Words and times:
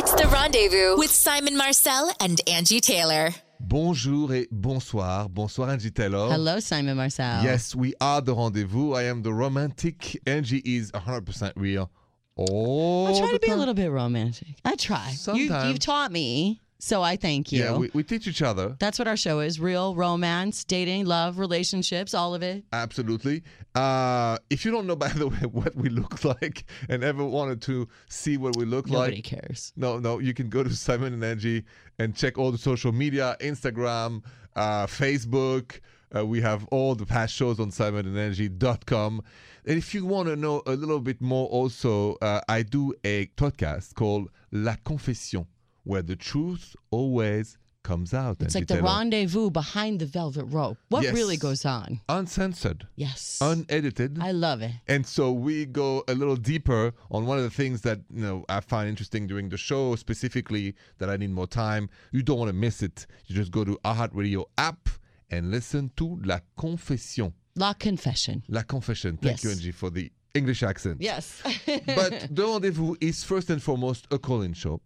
It's 0.00 0.14
the 0.14 0.28
rendezvous 0.28 0.96
with 0.96 1.10
Simon 1.10 1.56
Marcel 1.56 2.12
and 2.20 2.40
Angi 2.46 2.80
Taylor. 2.80 3.34
Bonjour 3.58 4.32
et 4.32 4.46
bonsoir. 4.52 5.28
Bonsoir, 5.28 5.70
Angi 5.70 5.92
Taylor. 5.92 6.30
Hello, 6.30 6.60
Simon 6.60 6.96
Marcel. 6.96 7.42
Yes, 7.42 7.74
we 7.74 7.94
are 8.00 8.20
the 8.20 8.32
rendezvous. 8.32 8.92
I 8.92 9.02
am 9.10 9.22
the 9.22 9.32
romantic. 9.32 10.20
Angi 10.24 10.62
is 10.64 10.92
100% 10.92 11.52
real. 11.56 11.90
Oh, 12.36 13.12
I 13.12 13.18
try 13.18 13.32
to 13.32 13.40
be 13.40 13.50
a 13.50 13.56
little 13.56 13.74
bit 13.74 13.90
romantic. 13.90 14.54
I 14.64 14.76
try. 14.76 15.08
You, 15.10 15.16
Sometimes. 15.16 15.68
you've 15.68 15.80
taught 15.80 16.12
me, 16.12 16.60
so 16.80 17.02
I 17.02 17.16
thank 17.16 17.50
you. 17.50 17.60
Yeah, 17.60 17.76
we, 17.76 17.90
we 17.92 18.02
teach 18.04 18.26
each 18.26 18.42
other. 18.42 18.76
That's 18.78 18.98
what 18.98 19.08
our 19.08 19.16
show 19.16 19.40
is 19.40 19.58
real 19.58 19.94
romance, 19.94 20.64
dating, 20.64 21.06
love, 21.06 21.38
relationships, 21.38 22.14
all 22.14 22.34
of 22.34 22.42
it. 22.42 22.64
Absolutely. 22.72 23.42
Uh, 23.74 24.38
if 24.48 24.64
you 24.64 24.70
don't 24.70 24.86
know, 24.86 24.96
by 24.96 25.08
the 25.08 25.28
way, 25.28 25.36
what 25.50 25.74
we 25.74 25.88
look 25.88 26.24
like 26.40 26.64
and 26.88 27.02
ever 27.02 27.24
wanted 27.24 27.60
to 27.62 27.88
see 28.08 28.36
what 28.36 28.56
we 28.56 28.64
look 28.64 28.86
like. 28.88 28.92
Nobody 28.92 29.16
like, 29.16 29.24
cares. 29.24 29.72
no, 29.76 29.98
no, 29.98 30.18
you 30.18 30.34
can 30.34 30.48
go 30.48 30.62
to 30.62 30.74
Simon 30.74 31.20
and 31.20 31.22
Angi 31.22 31.64
and 31.98 32.14
check 32.14 32.38
all 32.38 32.52
the 32.52 32.58
social 32.58 32.92
media 32.92 33.36
Instagram, 33.40 34.22
uh, 34.54 34.86
Facebook. 34.86 35.80
Uh, 36.14 36.24
we 36.24 36.40
have 36.40 36.64
all 36.70 36.94
the 36.94 37.04
past 37.04 37.34
shows 37.34 37.60
on 37.60 37.70
simonandangie.com. 37.70 39.22
And 39.66 39.76
if 39.76 39.92
you 39.92 40.06
want 40.06 40.28
to 40.28 40.36
know 40.36 40.62
a 40.66 40.72
little 40.72 41.00
bit 41.00 41.20
more, 41.20 41.46
also, 41.48 42.14
uh, 42.22 42.40
I 42.48 42.62
do 42.62 42.94
a 43.04 43.26
podcast 43.36 43.94
called 43.94 44.30
La 44.50 44.76
Confession, 44.82 45.46
where 45.88 46.02
the 46.02 46.16
truth 46.16 46.76
always 46.90 47.56
comes 47.82 48.12
out. 48.12 48.36
It's 48.40 48.54
like 48.54 48.66
the 48.66 48.82
rendezvous 48.82 49.50
behind 49.50 50.00
the 50.00 50.04
velvet 50.06 50.44
rope. 50.44 50.76
What 50.90 51.04
Yes. 51.04 51.14
really 51.14 51.38
goes 51.38 51.64
on? 51.64 52.00
Uncensored, 52.08 52.86
Yes. 52.96 53.38
unedited. 53.40 54.18
I 54.20 54.32
love 54.32 54.60
it. 54.60 54.72
And 54.86 55.06
so 55.06 55.32
we 55.32 55.64
go 55.64 56.04
a 56.06 56.14
little 56.14 56.36
deeper 56.36 56.92
on 57.10 57.24
one 57.24 57.38
of 57.38 57.44
the 57.44 57.50
things 57.50 57.80
that 57.82 58.00
you 58.14 58.20
know 58.20 58.44
I 58.48 58.60
find 58.60 58.88
interesting 58.88 59.26
during 59.26 59.48
the 59.48 59.56
show, 59.56 59.96
specifically 59.96 60.74
that 60.98 61.08
I 61.08 61.16
need 61.16 61.30
more 61.30 61.46
time. 61.46 61.88
You 62.12 62.22
don't 62.22 62.38
want 62.38 62.50
to 62.50 62.58
miss 62.66 62.82
it. 62.82 63.06
You 63.26 63.34
just 63.34 63.50
go 63.52 63.64
to 63.64 63.78
iHeartRadio 63.84 64.44
app 64.58 64.90
and 65.30 65.50
listen 65.50 65.90
to 65.96 66.20
La 66.24 66.40
Confession. 66.58 67.32
La 67.56 67.72
confession. 67.72 68.42
La 68.48 68.62
Confession. 68.62 69.16
Thank 69.16 69.42
you, 69.44 69.50
Yes. 69.50 69.60
Angi, 69.60 69.72
for 69.74 69.88
the 69.90 70.12
English 70.34 70.62
accent. 70.62 71.00
Yes. 71.00 71.42
But 71.86 72.34
the 72.34 72.46
rendezvous 72.46 72.96
is 73.00 73.24
first 73.24 73.50
and 73.50 73.62
foremost 73.62 74.06
a 74.10 74.18
call-in 74.18 74.52
show. 74.52 74.80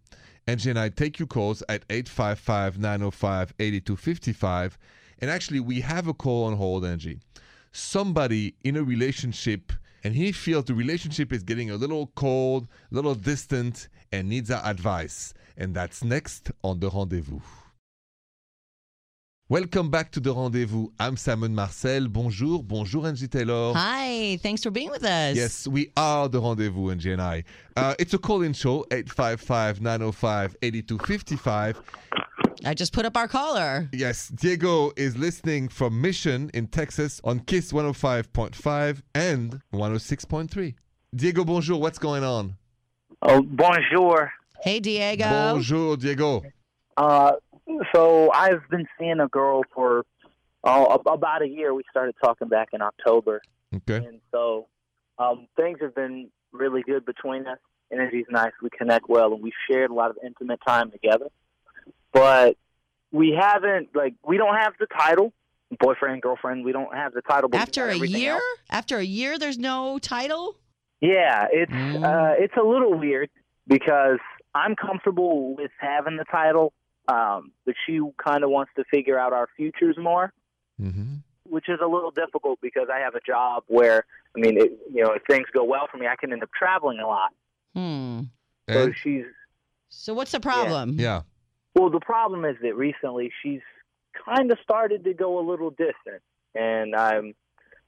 Angi 0.47 0.69
and 0.71 0.79
I 0.79 0.89
take 0.89 1.19
your 1.19 1.27
calls 1.27 1.63
at 1.69 1.87
855-905-8255. 1.87 4.71
And 5.19 5.31
actually, 5.31 5.61
we 5.61 5.79
have 5.81 6.07
a 6.07 6.13
call 6.13 6.45
on 6.45 6.57
hold, 6.57 6.83
Angi. 6.83 7.19
Somebody 7.71 8.55
in 8.63 8.75
a 8.75 8.83
relationship, 8.83 9.71
and 10.03 10.15
he 10.15 10.31
feels 10.31 10.65
the 10.65 10.73
relationship 10.73 11.31
is 11.31 11.43
getting 11.43 11.71
a 11.71 11.75
little 11.75 12.07
cold, 12.15 12.67
a 12.91 12.95
little 12.95 13.15
distant, 13.15 13.87
and 14.11 14.27
needs 14.27 14.51
our 14.51 14.63
advice. 14.65 15.33
And 15.57 15.73
that's 15.73 16.03
next 16.03 16.51
on 16.63 16.79
The 16.79 16.89
Rendezvous. 16.89 17.39
Welcome 19.49 19.91
back 19.91 20.09
to 20.13 20.21
The 20.21 20.33
Rendezvous. 20.33 20.87
I'm 20.97 21.17
Simon 21.17 21.53
Marcel. 21.53 22.07
Bonjour. 22.07 22.63
Bonjour, 22.63 23.03
Angi 23.03 23.29
Taylor. 23.29 23.73
Hi. 23.73 24.37
Thanks 24.37 24.63
for 24.63 24.71
being 24.71 24.89
with 24.89 25.03
us. 25.03 25.35
Yes, 25.35 25.67
we 25.67 25.91
are 25.97 26.29
the 26.29 26.39
rendezvous, 26.39 26.95
Angi 26.95 27.11
and 27.11 27.21
I. 27.21 27.43
Uh, 27.75 27.93
it's 27.99 28.13
a 28.13 28.17
call-in 28.17 28.53
show, 28.53 28.85
855-905-8255. 28.91 31.75
I 32.65 32.73
just 32.73 32.93
put 32.93 33.05
up 33.05 33.17
our 33.17 33.27
caller. 33.27 33.89
Yes, 33.91 34.29
Diego 34.29 34.93
is 34.95 35.17
listening 35.17 35.67
from 35.67 35.99
Mission 35.99 36.49
in 36.53 36.67
Texas 36.67 37.19
on 37.25 37.41
KISS 37.41 37.73
105.5 37.73 39.01
and 39.13 39.61
106.3. 39.73 40.73
Diego, 41.13 41.43
bonjour. 41.43 41.81
What's 41.81 41.99
going 41.99 42.23
on? 42.23 42.55
Oh, 43.21 43.41
bonjour. 43.41 44.31
Hey, 44.61 44.79
Diego. 44.79 45.25
Bonjour, 45.25 45.97
Diego. 45.97 46.43
Uh, 46.95 47.33
so 47.93 48.31
I've 48.31 48.67
been 48.69 48.87
seeing 48.99 49.19
a 49.19 49.27
girl 49.27 49.63
for 49.73 50.05
oh, 50.63 50.85
about 51.05 51.41
a 51.41 51.47
year. 51.47 51.73
We 51.73 51.83
started 51.89 52.15
talking 52.23 52.47
back 52.47 52.69
in 52.73 52.81
October, 52.81 53.41
Okay. 53.75 53.97
and 54.05 54.19
so 54.31 54.67
um, 55.17 55.47
things 55.55 55.79
have 55.81 55.95
been 55.95 56.29
really 56.51 56.81
good 56.83 57.05
between 57.05 57.47
us. 57.47 57.57
Energy's 57.91 58.25
nice. 58.29 58.51
We 58.61 58.69
connect 58.69 59.07
well, 59.09 59.33
and 59.33 59.43
we've 59.43 59.53
shared 59.69 59.91
a 59.91 59.93
lot 59.93 60.09
of 60.09 60.17
intimate 60.25 60.59
time 60.65 60.91
together. 60.91 61.27
But 62.11 62.57
we 63.11 63.37
haven't 63.39 63.89
like 63.95 64.15
we 64.25 64.37
don't 64.37 64.55
have 64.55 64.73
the 64.79 64.87
title 64.97 65.33
boyfriend 65.79 66.21
girlfriend. 66.21 66.63
We 66.65 66.71
don't 66.71 66.93
have 66.95 67.13
the 67.13 67.21
title. 67.21 67.49
but 67.49 67.59
After 67.59 67.87
a 67.87 67.95
year? 67.97 68.33
else. 68.33 68.41
After 68.69 68.97
a 68.97 69.03
year, 69.03 69.37
there's 69.39 69.57
no 69.57 69.99
title? 69.99 70.55
Yeah, 71.01 71.47
it's 71.51 71.71
Mm. 71.71 72.03
uh, 72.03 72.35
it's 72.37 72.53
a 72.55 72.63
little 72.65 72.97
weird 72.97 73.29
because 73.67 74.19
I'm 74.55 74.75
comfortable 74.75 75.55
with 75.55 75.71
having 75.79 76.15
the 76.17 76.25
title, 76.25 76.73
um, 77.07 77.51
but 77.65 77.75
she 77.85 77.99
kind 78.23 78.43
of 78.43 78.49
wants 78.49 78.71
to 78.77 78.83
figure 78.89 79.17
out 79.19 79.33
our 79.33 79.47
futures 79.57 79.97
more, 79.97 80.31
Mm-hmm. 80.81 81.15
which 81.43 81.69
is 81.69 81.79
a 81.83 81.87
little 81.87 82.09
difficult 82.11 82.59
because 82.61 82.87
I 82.91 82.99
have 82.99 83.13
a 83.15 83.19
job 83.25 83.63
where 83.67 84.05
I 84.35 84.39
mean, 84.39 84.57
it, 84.57 84.71
you 84.91 85.03
know, 85.03 85.11
if 85.13 85.21
things 85.29 85.45
go 85.53 85.63
well 85.63 85.87
for 85.91 85.97
me, 85.97 86.07
I 86.07 86.15
can 86.15 86.33
end 86.33 86.41
up 86.41 86.49
traveling 86.57 86.99
a 86.99 87.05
lot. 87.07 87.31
Hmm. 87.75 88.21
So 88.69 88.83
And, 88.85 88.95
she's 88.97 89.25
So 89.89 90.13
what's 90.15 90.31
the 90.31 90.39
problem? 90.39 90.95
yeah. 90.99 91.21
well. 91.75 91.89
The 91.91 91.99
problem 91.99 92.43
is 92.45 92.55
that 92.63 92.75
recently 92.75 93.31
she's 93.43 93.61
kind 94.25 94.51
of 94.51 94.57
started 94.63 95.03
to 95.03 95.13
go 95.13 95.39
a 95.39 95.43
little 95.47 95.69
distant, 95.69 96.21
and 96.55 96.95
I'm 96.95 97.33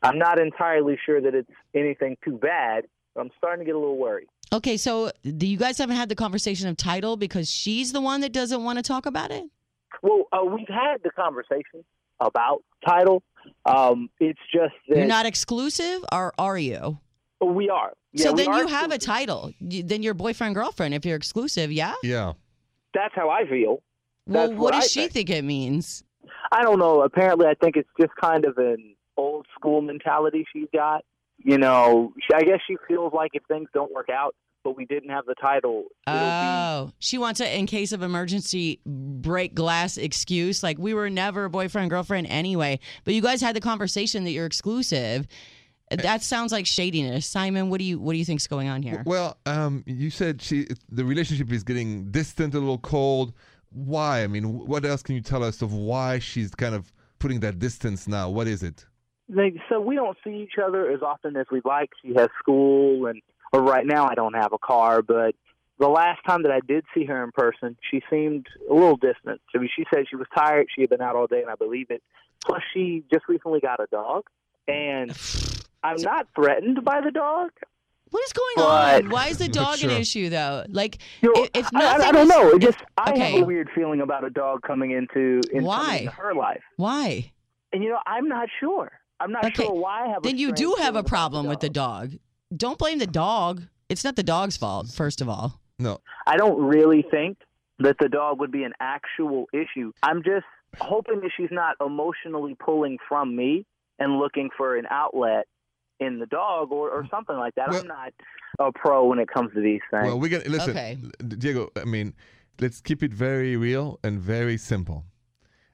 I'm 0.03 0.19
not 0.19 0.37
entirely 0.39 0.99
sure 1.03 1.19
that 1.21 1.33
it's 1.33 1.49
anything 1.73 2.17
too 2.23 2.37
bad. 2.37 2.85
But 3.15 3.21
I'm 3.21 3.31
starting 3.37 3.61
to 3.61 3.65
get 3.65 3.75
a 3.75 3.79
little 3.79 3.97
worried. 3.97 4.27
Okay, 4.55 4.77
so 4.77 5.11
do 5.37 5.45
you 5.45 5.57
guys 5.57 5.77
haven't 5.77 5.97
had 5.97 6.07
the 6.07 6.15
conversation 6.15 6.69
of 6.69 6.77
title 6.77 7.17
because 7.17 7.49
she's 7.49 7.91
the 7.91 7.99
one 7.99 8.21
that 8.21 8.31
doesn't 8.31 8.63
want 8.63 8.79
to 8.79 8.83
talk 8.83 9.05
about 9.05 9.29
it? 9.29 9.43
Well, 10.01 10.23
uh, 10.31 10.45
we've 10.45 10.67
had 10.69 11.03
the 11.03 11.11
conversation 11.11 11.83
about 12.21 12.63
title. 12.87 13.21
Um, 13.65 14.09
it's 14.21 14.39
just 14.53 14.73
that 14.87 14.97
You're 14.97 15.07
not 15.07 15.25
exclusive, 15.25 16.05
or 16.09 16.33
are 16.37 16.57
you? 16.57 16.99
we 17.41 17.69
are. 17.69 17.91
Yeah, 18.13 18.27
so 18.27 18.31
we 18.31 18.43
then 18.43 18.53
are 18.53 18.61
you 18.61 18.67
have 18.67 18.91
a 18.91 18.97
title. 18.97 19.51
Then 19.59 20.01
you're 20.01 20.13
boyfriend 20.13 20.55
girlfriend 20.55 20.93
if 20.93 21.05
you're 21.05 21.17
exclusive, 21.17 21.69
yeah. 21.69 21.93
Yeah. 22.01 22.33
That's 22.93 23.13
how 23.13 23.29
I 23.29 23.45
feel. 23.45 23.83
Well, 24.25 24.47
what 24.51 24.57
what 24.57 24.73
does 24.73 24.85
I 24.85 24.87
she 24.87 24.99
think. 25.01 25.11
think 25.11 25.29
it 25.31 25.43
means? 25.43 26.03
I 26.53 26.63
don't 26.63 26.79
know. 26.79 27.01
Apparently, 27.01 27.45
I 27.45 27.55
think 27.55 27.75
it's 27.75 27.89
just 27.99 28.13
kind 28.15 28.45
of 28.45 28.57
an 28.57 28.95
old 29.17 29.47
school 29.53 29.81
mentality 29.81 30.45
she's 30.53 30.69
got. 30.73 31.03
You 31.45 31.59
know, 31.59 32.11
I 32.33 32.41
guess 32.41 32.59
she 32.65 32.75
feels 32.87 33.13
like 33.13 33.31
if 33.35 33.43
things 33.47 33.69
don't 33.71 33.93
work 33.93 34.09
out, 34.09 34.33
but 34.63 34.75
we 34.75 34.85
didn't 34.85 35.11
have 35.11 35.27
the 35.27 35.35
title, 35.35 35.83
it'll 36.07 36.19
Oh, 36.19 36.91
she 36.97 37.19
wants 37.19 37.39
a 37.39 37.57
in 37.57 37.67
case 37.67 37.91
of 37.91 38.01
emergency 38.01 38.79
break 38.83 39.53
glass 39.53 39.95
excuse. 39.95 40.63
Like 40.63 40.79
we 40.79 40.95
were 40.95 41.07
never 41.07 41.47
boyfriend 41.47 41.91
girlfriend 41.91 42.25
anyway, 42.31 42.79
but 43.03 43.13
you 43.13 43.21
guys 43.21 43.41
had 43.41 43.55
the 43.55 43.61
conversation 43.61 44.23
that 44.23 44.31
you're 44.31 44.47
exclusive. 44.47 45.27
That 45.91 46.23
sounds 46.23 46.51
like 46.51 46.65
shadiness, 46.65 47.27
Simon. 47.27 47.69
What 47.69 47.77
do 47.77 47.83
you 47.83 47.99
what 47.99 48.13
do 48.13 48.17
you 48.17 48.25
think's 48.25 48.47
going 48.47 48.67
on 48.67 48.81
here? 48.81 49.03
Well, 49.05 49.37
um, 49.45 49.83
you 49.85 50.09
said 50.09 50.41
she 50.41 50.65
the 50.89 51.05
relationship 51.05 51.51
is 51.51 51.63
getting 51.63 52.09
distant, 52.09 52.55
a 52.55 52.59
little 52.59 52.79
cold. 52.79 53.33
Why? 53.69 54.23
I 54.23 54.27
mean, 54.27 54.65
what 54.65 54.83
else 54.83 55.03
can 55.03 55.13
you 55.13 55.21
tell 55.21 55.43
us 55.43 55.61
of 55.61 55.73
why 55.73 56.17
she's 56.17 56.55
kind 56.55 56.73
of 56.73 56.91
putting 57.19 57.39
that 57.41 57.59
distance 57.59 58.07
now? 58.07 58.31
What 58.31 58.47
is 58.47 58.63
it? 58.63 58.87
Be. 59.27 59.33
Like, 59.35 59.55
so 59.69 59.79
we 59.79 59.95
don't 59.95 60.17
see 60.23 60.41
each 60.43 60.57
other 60.63 60.89
as 60.91 61.01
often 61.01 61.35
as 61.37 61.45
we'd 61.51 61.65
like. 61.65 61.89
She 62.01 62.13
has 62.15 62.29
school, 62.39 63.07
and 63.07 63.21
or 63.53 63.61
right 63.61 63.85
now 63.85 64.07
I 64.07 64.15
don't 64.15 64.33
have 64.35 64.53
a 64.53 64.57
car. 64.57 65.01
But 65.01 65.35
the 65.79 65.87
last 65.89 66.19
time 66.27 66.43
that 66.43 66.51
I 66.51 66.59
did 66.67 66.85
see 66.93 67.05
her 67.05 67.23
in 67.23 67.31
person, 67.31 67.77
she 67.91 68.01
seemed 68.09 68.47
a 68.69 68.73
little 68.73 68.97
distant. 68.97 69.41
I 69.53 69.57
mean, 69.59 69.69
she 69.75 69.85
said 69.93 70.05
she 70.09 70.15
was 70.15 70.27
tired. 70.35 70.67
She 70.73 70.81
had 70.81 70.89
been 70.89 71.01
out 71.01 71.15
all 71.15 71.27
day, 71.27 71.41
and 71.41 71.49
I 71.49 71.55
believe 71.55 71.87
it. 71.89 72.01
Plus, 72.45 72.61
she 72.73 73.03
just 73.11 73.27
recently 73.27 73.59
got 73.59 73.79
a 73.79 73.87
dog, 73.91 74.25
and 74.67 75.11
I'm 75.83 76.01
not 76.01 76.27
threatened 76.35 76.83
by 76.83 77.01
the 77.01 77.11
dog. 77.11 77.51
What 78.11 78.23
is 78.23 78.33
going 78.33 78.53
But- 78.57 79.03
on? 79.05 79.09
Why 79.09 79.27
is 79.29 79.39
the 79.39 79.47
dog 79.47 79.77
Sure. 79.79 79.89
an 79.89 79.97
issue 79.99 80.29
though? 80.29 80.63
Like 80.69 80.99
You 81.21 81.33
know, 81.33 81.43
if, 81.43 81.49
if 81.55 81.65
I, 81.75 81.79
I- 81.79 81.97
nothing 81.97 82.05
I 82.07 82.11
don't 82.11 82.21
is- 82.21 82.29
know. 82.29 82.49
It 82.51 82.61
just 82.61 82.77
I 82.97 83.11
Okay. 83.11 83.31
have 83.31 83.41
a 83.41 83.45
weird 83.45 83.69
feeling 83.73 83.99
about 84.01 84.23
a 84.23 84.29
dog 84.29 84.61
coming 84.61 84.91
into, 84.91 85.41
in 85.49 85.49
coming 85.49 85.65
Why? 85.65 85.95
into 85.97 86.11
her 86.11 86.33
life, 86.35 86.61
Why? 86.77 87.31
and 87.73 87.83
you 87.83 87.89
know 87.89 87.99
I'm 88.05 88.27
not 88.29 88.47
sure. 88.59 88.91
I'm 89.19 89.31
not 89.31 89.45
Okay. 89.45 89.63
sure 89.63 89.73
why 89.73 90.05
I 90.05 90.07
have. 90.09 90.17
a 90.17 90.27
Then 90.27 90.37
you 90.37 90.51
do 90.51 90.75
have 90.79 90.95
a 90.95 91.03
problem 91.03 91.47
with 91.47 91.59
the 91.59 91.69
dog. 91.69 92.13
Don't 92.55 92.77
blame 92.77 92.99
the 92.99 93.07
dog. 93.07 93.63
It's 93.89 94.03
not 94.03 94.15
the 94.15 94.23
dog's 94.23 94.57
fault, 94.57 94.87
first 94.93 95.21
of 95.21 95.29
all. 95.29 95.59
No. 95.79 95.99
I 96.27 96.37
don't 96.37 96.59
really 96.61 97.03
think 97.09 97.37
that 97.79 97.97
the 97.99 98.09
dog 98.09 98.39
would 98.39 98.51
be 98.51 98.63
an 98.63 98.73
actual 98.79 99.47
issue. 99.53 99.91
I'm 100.03 100.23
just 100.23 100.45
hoping 100.79 101.21
that 101.21 101.31
she's 101.35 101.49
not 101.51 101.75
emotionally 101.85 102.55
pulling 102.55 102.97
from 103.07 103.35
me 103.35 103.65
and 103.99 104.17
looking 104.19 104.49
for 104.57 104.75
an 104.75 104.85
outlet 104.89 105.47
in 105.99 106.19
the 106.19 106.25
dog 106.25 106.71
or, 106.71 106.89
or 106.89 107.07
something 107.09 107.35
like 107.37 107.55
that. 107.55 107.69
Well- 107.69 107.81
I'm 107.81 107.87
not 107.87 108.13
a 108.59 108.71
pro 108.73 109.05
when 109.05 109.19
it 109.19 109.27
comes 109.29 109.53
to 109.53 109.61
these 109.61 109.81
things. 109.91 110.05
Well, 110.05 110.19
we're 110.19 110.29
gonna 110.29 110.49
listen, 110.49 110.71
Okay. 110.71 110.97
Diego. 111.27 111.69
I 111.75 111.85
mean, 111.85 112.13
let's 112.59 112.81
keep 112.81 113.03
it 113.03 113.13
very 113.13 113.55
real 113.57 113.99
and 114.03 114.19
very 114.19 114.57
simple. 114.57 115.05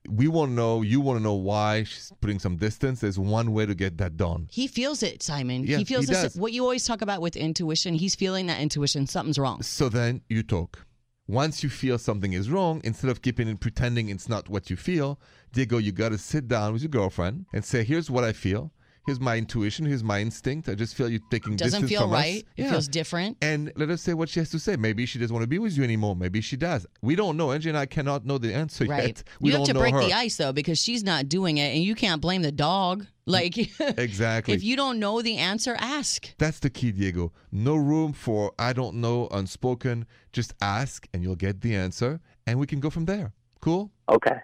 We 0.07 0.27
want 0.27 0.51
to 0.51 0.55
know. 0.55 0.81
You 0.81 0.99
want 0.99 1.19
to 1.19 1.23
know 1.23 1.35
why 1.35 1.83
she's 1.83 2.11
putting 2.21 2.39
some 2.39 2.57
distance. 2.57 3.01
There's 3.01 3.19
one 3.19 3.53
way 3.53 3.65
to 3.65 3.75
get 3.75 3.97
that 3.99 4.17
done. 4.17 4.47
He 4.51 4.67
feels 4.67 5.03
it, 5.03 5.21
Simon. 5.21 5.63
Yeah, 5.65 5.77
he 5.77 5.83
feels 5.85 6.07
he 6.07 6.13
this, 6.13 6.35
what 6.35 6.53
you 6.53 6.63
always 6.63 6.85
talk 6.85 7.01
about 7.01 7.21
with 7.21 7.35
intuition. 7.35 7.93
He's 7.93 8.15
feeling 8.15 8.47
that 8.47 8.59
intuition. 8.59 9.05
Something's 9.07 9.37
wrong. 9.37 9.61
So 9.61 9.89
then 9.89 10.21
you 10.27 10.41
talk. 10.43 10.85
once 11.27 11.63
you 11.63 11.69
feel 11.69 11.97
something 11.97 12.33
is 12.33 12.49
wrong, 12.49 12.81
instead 12.83 13.09
of 13.09 13.21
keeping 13.21 13.47
and 13.47 13.61
pretending 13.61 14.09
it's 14.09 14.27
not 14.27 14.49
what 14.49 14.69
you 14.69 14.75
feel, 14.75 15.19
Diego, 15.53 15.77
you 15.77 15.91
got 15.91 16.09
to 16.09 16.17
sit 16.17 16.47
down 16.47 16.73
with 16.73 16.81
your 16.81 16.89
girlfriend 16.89 17.45
and 17.53 17.63
say, 17.63 17.83
"Here's 17.83 18.09
what 18.09 18.23
I 18.23 18.33
feel. 18.33 18.73
Here's 19.05 19.19
my 19.19 19.37
intuition. 19.37 19.85
Here's 19.85 20.03
my 20.03 20.21
instinct. 20.21 20.69
I 20.69 20.75
just 20.75 20.95
feel 20.95 21.09
you 21.09 21.19
taking 21.31 21.55
Doesn't 21.55 21.81
distance 21.81 21.89
feel 21.89 22.01
from 22.01 22.11
right. 22.11 22.43
us." 22.43 22.49
It 22.57 22.69
feels 22.69 22.87
different. 22.87 23.37
And 23.41 23.71
let 23.75 23.89
us 23.89 24.01
say 24.01 24.13
what 24.13 24.29
she 24.29 24.39
has 24.39 24.49
to 24.51 24.59
say. 24.59 24.75
Maybe 24.75 25.05
she 25.07 25.17
doesn't 25.19 25.33
want 25.33 25.43
to 25.43 25.47
be 25.47 25.57
with 25.59 25.75
you 25.75 25.83
anymore. 25.83 26.15
Maybe 26.15 26.39
she 26.41 26.55
does. 26.55 26.85
We 27.01 27.15
don't 27.15 27.35
know. 27.35 27.47
Angi 27.47 27.67
and 27.67 27.77
I 27.77 27.87
cannot 27.87 28.25
know 28.25 28.37
the 28.37 28.53
answer 28.53 28.85
Right. 28.85 29.07
yet. 29.07 29.23
We 29.39 29.49
you 29.49 29.57
don't 29.57 29.67
have 29.67 29.75
to 29.75 29.79
break 29.81 29.93
her. 29.95 30.01
the 30.01 30.13
ice 30.13 30.37
though, 30.37 30.53
because 30.53 30.77
she's 30.79 31.03
not 31.03 31.29
doing 31.29 31.57
it, 31.57 31.73
and 31.75 31.83
you 31.83 31.95
can't 31.95 32.21
blame 32.21 32.41
the 32.43 32.51
dog. 32.51 33.03
Mm. 33.03 33.07
Like, 33.25 33.57
Exactly. 33.97 34.53
if 34.53 34.63
you 34.63 34.75
don't 34.75 34.99
know 34.99 35.21
the 35.21 35.37
answer, 35.37 35.75
ask. 35.79 36.33
That's 36.37 36.59
the 36.59 36.69
key, 36.69 36.91
Diego. 36.91 37.31
No 37.51 37.75
room 37.75 38.13
for 38.13 38.51
I 38.59 38.73
don't 38.73 38.95
know 38.97 39.27
unspoken. 39.31 40.05
Just 40.33 40.53
ask 40.61 41.07
and 41.13 41.23
you'll 41.23 41.35
get 41.35 41.61
the 41.61 41.75
answer 41.75 42.19
and 42.45 42.59
we 42.59 42.67
can 42.67 42.79
go 42.79 42.89
from 42.89 43.05
there. 43.05 43.33
Cool? 43.61 43.91
Okay. 44.09 44.37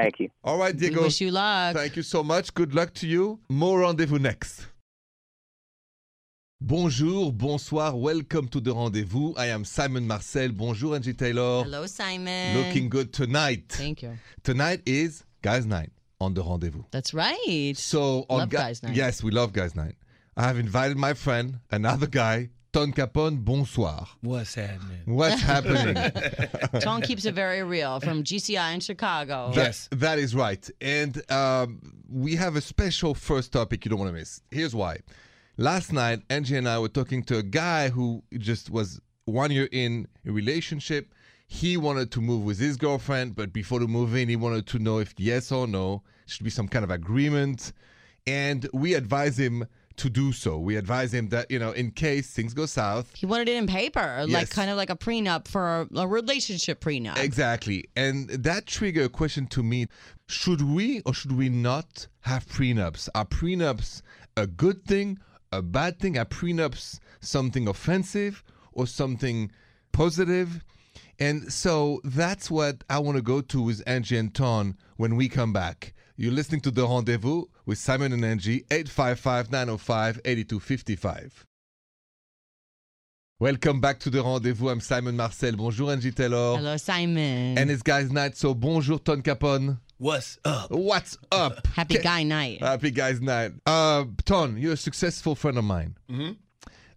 Thank 0.00 0.20
you. 0.20 0.28
All 0.44 0.58
right, 0.58 0.76
Diego. 0.76 0.98
We 1.00 1.06
wish 1.06 1.20
you 1.20 1.30
luck. 1.32 1.74
Thank 1.74 1.96
you 1.96 2.02
so 2.04 2.22
much. 2.22 2.54
Good 2.54 2.72
luck 2.74 2.94
to 3.00 3.06
you. 3.08 3.40
More 3.48 3.80
rendezvous 3.80 4.18
next. 4.20 4.66
Bonjour, 6.60 7.32
bonsoir, 7.32 7.94
welcome 7.96 8.48
to 8.48 8.60
the 8.60 8.74
rendezvous. 8.74 9.32
I 9.36 9.46
am 9.46 9.64
Simon 9.64 10.06
Marcel. 10.06 10.48
Bonjour, 10.50 10.96
Angi 10.98 11.16
Taylor. 11.16 11.62
Hello, 11.62 11.86
Simon. 11.86 12.56
Looking 12.56 12.88
good 12.88 13.12
tonight. 13.12 13.66
Thank 13.68 14.02
you. 14.02 14.18
Tonight 14.42 14.82
is 14.84 15.24
Guys 15.42 15.66
Night 15.66 15.90
on 16.20 16.34
the 16.34 16.42
rendezvous. 16.42 16.82
That's 16.90 17.14
right. 17.14 17.74
So 17.76 18.26
on 18.28 18.38
Love 18.40 18.48
Gu- 18.50 18.56
Guys 18.56 18.82
Night. 18.82 18.96
Yes, 18.96 19.22
we 19.22 19.30
love 19.30 19.52
Guys 19.52 19.76
Night. 19.76 19.94
I 20.36 20.42
have 20.48 20.58
invited 20.58 20.96
my 20.96 21.14
friend, 21.14 21.60
another 21.70 22.06
guy, 22.08 22.50
Ton 22.72 22.92
Capone. 22.92 23.42
Bonsoir. 23.44 24.06
What's 24.20 24.54
happening? 24.54 25.00
What's 25.06 25.40
happening? 25.52 25.94
Tom 26.80 27.00
keeps 27.00 27.24
it 27.24 27.34
very 27.34 27.62
real 27.62 27.98
from 28.00 28.22
GCI 28.22 28.74
in 28.74 28.80
Chicago. 28.80 29.52
That- 29.54 29.64
Yes. 29.68 29.88
that 29.92 30.18
is 30.18 30.34
right. 30.34 30.68
And 30.80 31.30
um, 31.30 31.80
we 32.10 32.36
have 32.36 32.56
a 32.56 32.60
special 32.60 33.14
first 33.14 33.52
topic 33.52 33.84
you 33.84 33.88
don't 33.90 33.98
want 33.98 34.10
to 34.10 34.18
miss. 34.18 34.42
Here's 34.50 34.74
why. 34.74 34.98
Last 35.56 35.92
night, 35.92 36.26
Angi 36.28 36.56
and 36.58 36.68
I 36.68 36.78
were 36.78 36.88
talking 36.88 37.22
to 37.24 37.38
a 37.38 37.42
guy 37.42 37.88
who 37.88 38.22
just 38.36 38.70
was 38.70 39.00
one 39.24 39.50
year 39.50 39.68
in 39.72 40.06
a 40.26 40.30
relationship. 40.30 41.12
He 41.48 41.76
wanted 41.78 42.12
to 42.12 42.20
move 42.20 42.44
with 42.44 42.58
his 42.58 42.76
girlfriend, 42.76 43.34
but 43.34 43.52
before 43.52 43.80
the 43.80 43.88
move 43.88 44.14
in, 44.14 44.28
he 44.28 44.36
wanted 44.36 44.66
to 44.68 44.78
know 44.78 44.98
if 44.98 45.14
yes 45.16 45.50
or 45.50 45.66
no 45.66 46.02
should 46.26 46.44
be 46.44 46.50
some 46.50 46.68
kind 46.68 46.84
of 46.84 46.90
agreement. 46.90 47.72
And 48.26 48.68
we 48.74 48.92
advise 48.94 49.38
him 49.38 49.66
to 49.98 50.10
do 50.10 50.32
so. 50.32 50.58
We 50.58 50.76
advise 50.76 51.12
him 51.12 51.28
that, 51.28 51.50
you 51.50 51.58
know, 51.58 51.72
in 51.72 51.90
case 51.90 52.30
things 52.32 52.54
go 52.54 52.66
south, 52.66 53.12
He 53.14 53.26
wanted 53.26 53.48
it 53.48 53.56
in 53.56 53.66
paper, 53.66 54.24
like 54.28 54.50
kind 54.50 54.70
of 54.70 54.76
like 54.76 54.90
a 54.90 54.96
prenup 54.96 55.46
for 55.46 55.88
a, 55.92 56.00
a 56.00 56.06
relationship 56.06 56.80
prenup. 56.80 57.18
Exactly. 57.18 57.88
And 57.96 58.28
that 58.30 58.66
triggered 58.66 59.06
a 59.06 59.08
question 59.08 59.46
to 59.48 59.62
me. 59.62 59.86
Should 60.26 60.62
we 60.62 61.00
or 61.02 61.14
should 61.14 61.32
we 61.32 61.48
not 61.48 62.06
have 62.20 62.46
prenups? 62.46 63.08
Are 63.14 63.24
prenups 63.24 64.02
a 64.36 64.46
good 64.46 64.84
thing, 64.84 65.18
a 65.52 65.62
bad 65.62 65.98
thing? 65.98 66.18
Are 66.18 66.24
prenups 66.24 67.00
something 67.20 67.68
offensive 67.68 68.42
or 68.72 68.86
something 68.86 69.50
positive? 69.92 70.62
And 71.18 71.52
so 71.52 72.00
that's 72.04 72.50
what 72.50 72.84
I 72.88 72.98
want 72.98 73.16
to 73.16 73.22
go 73.22 73.40
to 73.40 73.62
with 73.62 73.84
Angi 73.86 74.18
and 74.18 74.32
Ton 74.32 74.76
when 74.96 75.16
we 75.16 75.28
come 75.28 75.52
back. 75.52 75.94
You're 76.16 76.32
listening 76.32 76.60
to 76.62 76.70
The 76.70 76.86
Rendezvous 76.86 77.44
with 77.68 77.76
Simon 77.76 78.14
and 78.14 78.22
Angi, 78.24 78.64
855 78.70 79.52
905 79.52 80.20
8255. 80.24 81.44
Welcome 83.38 83.80
back 83.82 84.00
to 84.00 84.10
The 84.10 84.22
Rendezvous. 84.22 84.70
I'm 84.70 84.80
Simon 84.80 85.16
Marcel. 85.18 85.52
Bonjour, 85.52 85.88
Angi 85.94 86.14
Taylor. 86.14 86.56
Hello, 86.56 86.76
Simon. 86.78 87.58
And 87.58 87.70
it's 87.70 87.82
guys' 87.82 88.10
night, 88.10 88.38
so 88.38 88.54
bonjour, 88.54 88.98
Ton 88.98 89.20
Capone. 89.22 89.78
What's 89.98 90.38
up? 90.46 90.70
What's 90.70 91.18
up? 91.30 91.66
Happy 91.74 91.96
Ca- 91.96 92.02
guy 92.02 92.22
night. 92.22 92.60
Happy 92.62 92.90
guys' 92.90 93.20
night. 93.20 93.52
Uh, 93.66 94.06
Ton, 94.24 94.56
you're 94.56 94.72
a 94.72 94.76
successful 94.76 95.34
friend 95.34 95.58
of 95.58 95.64
mine. 95.64 95.98
Mhm. 96.10 96.36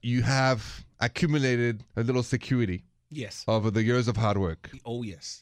You 0.01 0.21
have 0.23 0.85
accumulated 1.01 1.83
a 1.97 2.01
little 2.03 2.23
security 2.23 2.85
Yes. 3.09 3.43
over 3.45 3.69
the 3.69 3.83
years 3.83 4.07
of 4.07 4.15
hard 4.15 4.37
work. 4.37 4.71
Oh 4.85 5.03
yes. 5.03 5.41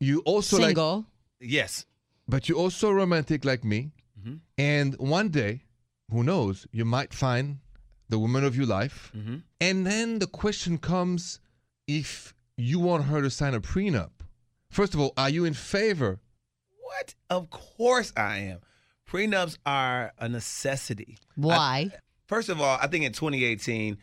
You 0.00 0.20
also 0.26 0.58
like, 0.58 0.66
Single. 0.66 1.06
Yes. 1.40 1.86
but 2.28 2.46
you're 2.48 2.58
also 2.58 2.90
romantic 2.90 3.44
like 3.46 3.64
me. 3.64 3.92
Mhm. 4.26 4.40
And 4.58 4.94
one 4.98 5.28
day, 5.28 5.62
who 6.10 6.22
knows, 6.22 6.66
you 6.72 6.84
might 6.84 7.14
find 7.14 7.58
the 8.08 8.18
woman 8.18 8.44
of 8.44 8.56
your 8.56 8.66
life. 8.66 9.10
Mhm. 9.14 9.42
And 9.60 9.86
then 9.86 10.18
the 10.18 10.26
question 10.26 10.78
comes 10.78 11.40
if 11.86 12.34
you 12.56 12.78
want 12.80 13.04
her 13.06 13.20
to 13.22 13.30
sign 13.30 13.54
a 13.54 13.60
prenup. 13.60 14.10
First 14.70 14.94
of 14.94 15.00
all, 15.00 15.12
are 15.16 15.30
you 15.30 15.44
in 15.44 15.54
favor 15.54 16.20
What? 16.78 17.14
Of 17.28 17.50
course 17.50 18.12
I 18.16 18.38
am. 18.38 18.60
Prenups 19.08 19.58
are 19.66 20.12
a 20.18 20.28
necessity. 20.28 21.18
Why? 21.34 21.90
First 22.26 22.48
of 22.48 22.60
all, 22.60 22.78
I 22.80 22.86
think 22.86 23.04
in 23.04 23.12
2018, 23.12 23.98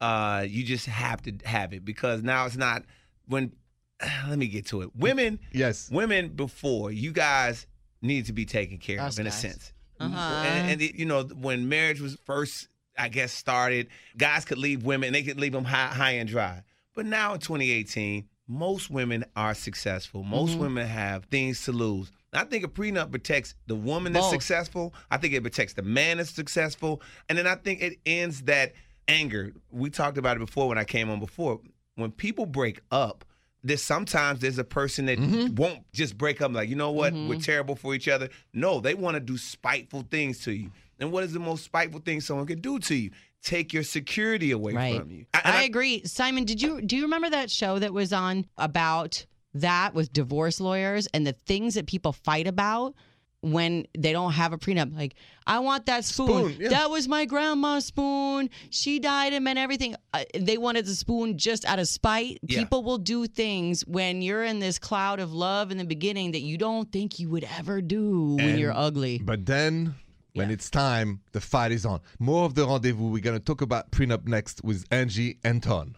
uh, 0.00 0.46
you 0.48 0.62
just 0.64 0.86
have 0.86 1.20
to 1.22 1.32
have 1.44 1.72
it 1.72 1.84
because 1.84 2.22
now 2.22 2.46
it's 2.46 2.56
not 2.56 2.84
when. 3.26 3.52
Let 4.28 4.38
me 4.38 4.46
get 4.46 4.66
to 4.66 4.82
it. 4.82 4.94
Women, 4.94 5.40
Yes. 5.52 5.90
women 5.90 6.28
before 6.28 6.92
you 6.92 7.10
guys 7.12 7.66
need 8.02 8.26
to 8.26 8.32
be 8.32 8.44
taken 8.44 8.78
care 8.78 9.00
Us 9.00 9.14
of 9.16 9.20
in 9.20 9.26
a 9.26 9.30
sense. 9.30 9.72
Uh-huh. 10.00 10.16
And, 10.46 10.70
and 10.72 10.82
it- 10.82 10.94
you 10.94 11.04
know 11.06 11.24
when 11.24 11.68
marriage 11.68 12.00
was 12.00 12.16
first, 12.24 12.68
I 12.96 13.08
guess 13.08 13.32
started, 13.32 13.88
guys 14.16 14.44
could 14.44 14.58
leave 14.58 14.82
women, 14.84 15.12
they 15.12 15.22
could 15.22 15.38
leave 15.40 15.52
them 15.52 15.64
high, 15.64 15.88
high 15.88 16.12
and 16.12 16.28
dry. 16.28 16.62
But 16.94 17.06
now 17.06 17.34
in 17.34 17.40
2018, 17.40 18.28
most 18.48 18.90
women 18.90 19.24
are 19.36 19.54
successful. 19.54 20.22
Most 20.22 20.52
Mm-hmm. 20.52 20.60
women 20.60 20.86
have 20.86 21.24
things 21.26 21.64
to 21.64 21.72
lose. 21.72 22.10
I 22.32 22.44
think 22.44 22.64
a 22.64 22.68
prenup 22.68 23.10
protects 23.10 23.54
the 23.66 23.74
woman 23.74 24.12
that's 24.12 24.26
Both. 24.26 24.32
successful. 24.34 24.94
I 25.10 25.16
think 25.16 25.32
it 25.34 25.42
protects 25.42 25.72
the 25.74 25.82
man 25.82 26.18
that's 26.18 26.30
successful, 26.30 27.00
and 27.28 27.38
then 27.38 27.46
I 27.46 27.54
think 27.54 27.80
it 27.82 27.98
ends 28.04 28.42
that 28.42 28.74
anger. 29.06 29.52
We 29.70 29.90
talked 29.90 30.18
about 30.18 30.36
it 30.36 30.40
before 30.40 30.68
when 30.68 30.76
I 30.78 30.84
came 30.84 31.08
on 31.10 31.20
before. 31.20 31.60
When 31.94 32.10
people 32.10 32.46
break 32.46 32.80
up, 32.90 33.24
there's 33.64 33.82
sometimes 33.82 34.40
there's 34.40 34.58
a 34.58 34.64
person 34.64 35.06
that 35.06 35.18
mm-hmm. 35.18 35.54
won't 35.54 35.80
just 35.92 36.16
break 36.16 36.40
up 36.40 36.52
like, 36.52 36.68
you 36.68 36.76
know 36.76 36.92
what, 36.92 37.12
we're 37.12 37.18
mm-hmm. 37.18 37.38
terrible 37.40 37.74
for 37.74 37.94
each 37.94 38.08
other. 38.08 38.28
No, 38.52 38.80
they 38.80 38.94
want 38.94 39.14
to 39.14 39.20
do 39.20 39.36
spiteful 39.36 40.04
things 40.10 40.42
to 40.44 40.52
you. 40.52 40.70
And 41.00 41.12
what 41.12 41.24
is 41.24 41.32
the 41.32 41.40
most 41.40 41.64
spiteful 41.64 42.00
thing 42.00 42.20
someone 42.20 42.46
could 42.46 42.62
do 42.62 42.78
to 42.80 42.94
you? 42.94 43.10
Take 43.42 43.72
your 43.72 43.84
security 43.84 44.50
away 44.50 44.72
Right. 44.72 44.98
from 44.98 45.10
you. 45.10 45.26
I, 45.32 45.40
And 45.44 45.64
agree. 45.66 46.04
Simon, 46.04 46.44
did 46.44 46.60
you 46.60 46.80
do 46.82 46.96
you 46.96 47.02
remember 47.02 47.30
that 47.30 47.50
show 47.50 47.78
that 47.78 47.92
was 47.92 48.12
on 48.12 48.46
about 48.56 49.24
that 49.54 49.94
with 49.94 50.12
divorce 50.12 50.60
lawyers 50.60 51.06
and 51.14 51.26
the 51.26 51.32
things 51.32 51.74
that 51.74 51.86
people 51.86 52.12
fight 52.12 52.46
about 52.46 52.94
when 53.40 53.86
they 53.96 54.12
don't 54.12 54.32
have 54.32 54.52
a 54.52 54.58
prenup? 54.58 54.96
Like, 54.96 55.14
I 55.46 55.60
want 55.60 55.86
that 55.86 56.04
spoon. 56.04 56.50
Spoon, 56.52 56.56
yeah. 56.60 56.68
That 56.70 56.90
was 56.90 57.08
my 57.08 57.24
grandma's 57.24 57.86
spoon. 57.86 58.50
She 58.70 58.98
died 58.98 59.32
and 59.32 59.44
meant 59.44 59.58
everything. 59.58 59.94
Uh, 60.12 60.24
they 60.38 60.58
wanted 60.58 60.86
the 60.86 60.94
spoon 60.94 61.38
just 61.38 61.64
out 61.64 61.78
of 61.78 61.88
spite. 61.88 62.38
Yeah. 62.42 62.58
People 62.60 62.82
will 62.82 62.98
do 62.98 63.26
things 63.26 63.82
when 63.86 64.22
you're 64.22 64.44
in 64.44 64.58
this 64.58 64.78
cloud 64.78 65.20
of 65.20 65.32
love 65.32 65.70
in 65.70 65.78
the 65.78 65.84
beginning 65.84 66.32
that 66.32 66.40
you 66.40 66.58
don't 66.58 66.90
think 66.92 67.18
you 67.18 67.28
would 67.30 67.46
ever 67.58 67.80
do 67.80 68.36
when 68.36 68.58
you're 68.58 68.76
ugly. 68.76 69.18
But 69.24 69.46
then, 69.46 69.94
when 70.34 70.48
Yeah. 70.48 70.54
it's 70.54 70.68
time, 70.70 71.20
the 71.32 71.40
fight 71.40 71.72
is 71.72 71.86
on. 71.86 72.00
More 72.18 72.44
of 72.44 72.54
the 72.54 72.66
rendezvous. 72.66 73.08
We're 73.08 73.22
going 73.22 73.38
to 73.38 73.44
talk 73.44 73.60
about 73.62 73.90
prenup 73.90 74.26
next 74.26 74.62
with 74.62 74.88
Angi 74.90 75.38
and 75.44 75.62
Ton. 75.62 75.96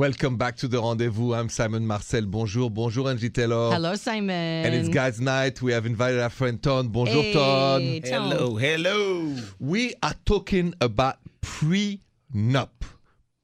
Welcome 0.00 0.38
back 0.38 0.56
to 0.56 0.66
the 0.66 0.80
rendezvous. 0.80 1.34
I'm 1.34 1.50
Simon 1.50 1.86
Marcel. 1.86 2.24
Bonjour, 2.24 2.70
bonjour, 2.70 3.04
Angi 3.04 3.30
Taylor. 3.30 3.70
Hello, 3.70 3.94
Simon. 3.96 4.64
And 4.64 4.74
it's 4.74 4.88
guys' 4.88 5.20
night. 5.20 5.60
We 5.60 5.72
have 5.72 5.84
invited 5.84 6.20
our 6.20 6.30
friend 6.30 6.62
Ton. 6.62 6.88
Bonjour, 6.88 7.22
Hey, 7.22 7.32
Ton. 7.34 8.10
Tom. 8.10 8.30
hello, 8.30 8.56
hello. 8.56 9.36
We 9.58 9.92
are 10.02 10.14
talking 10.24 10.72
about 10.80 11.18
prenup, 11.42 12.70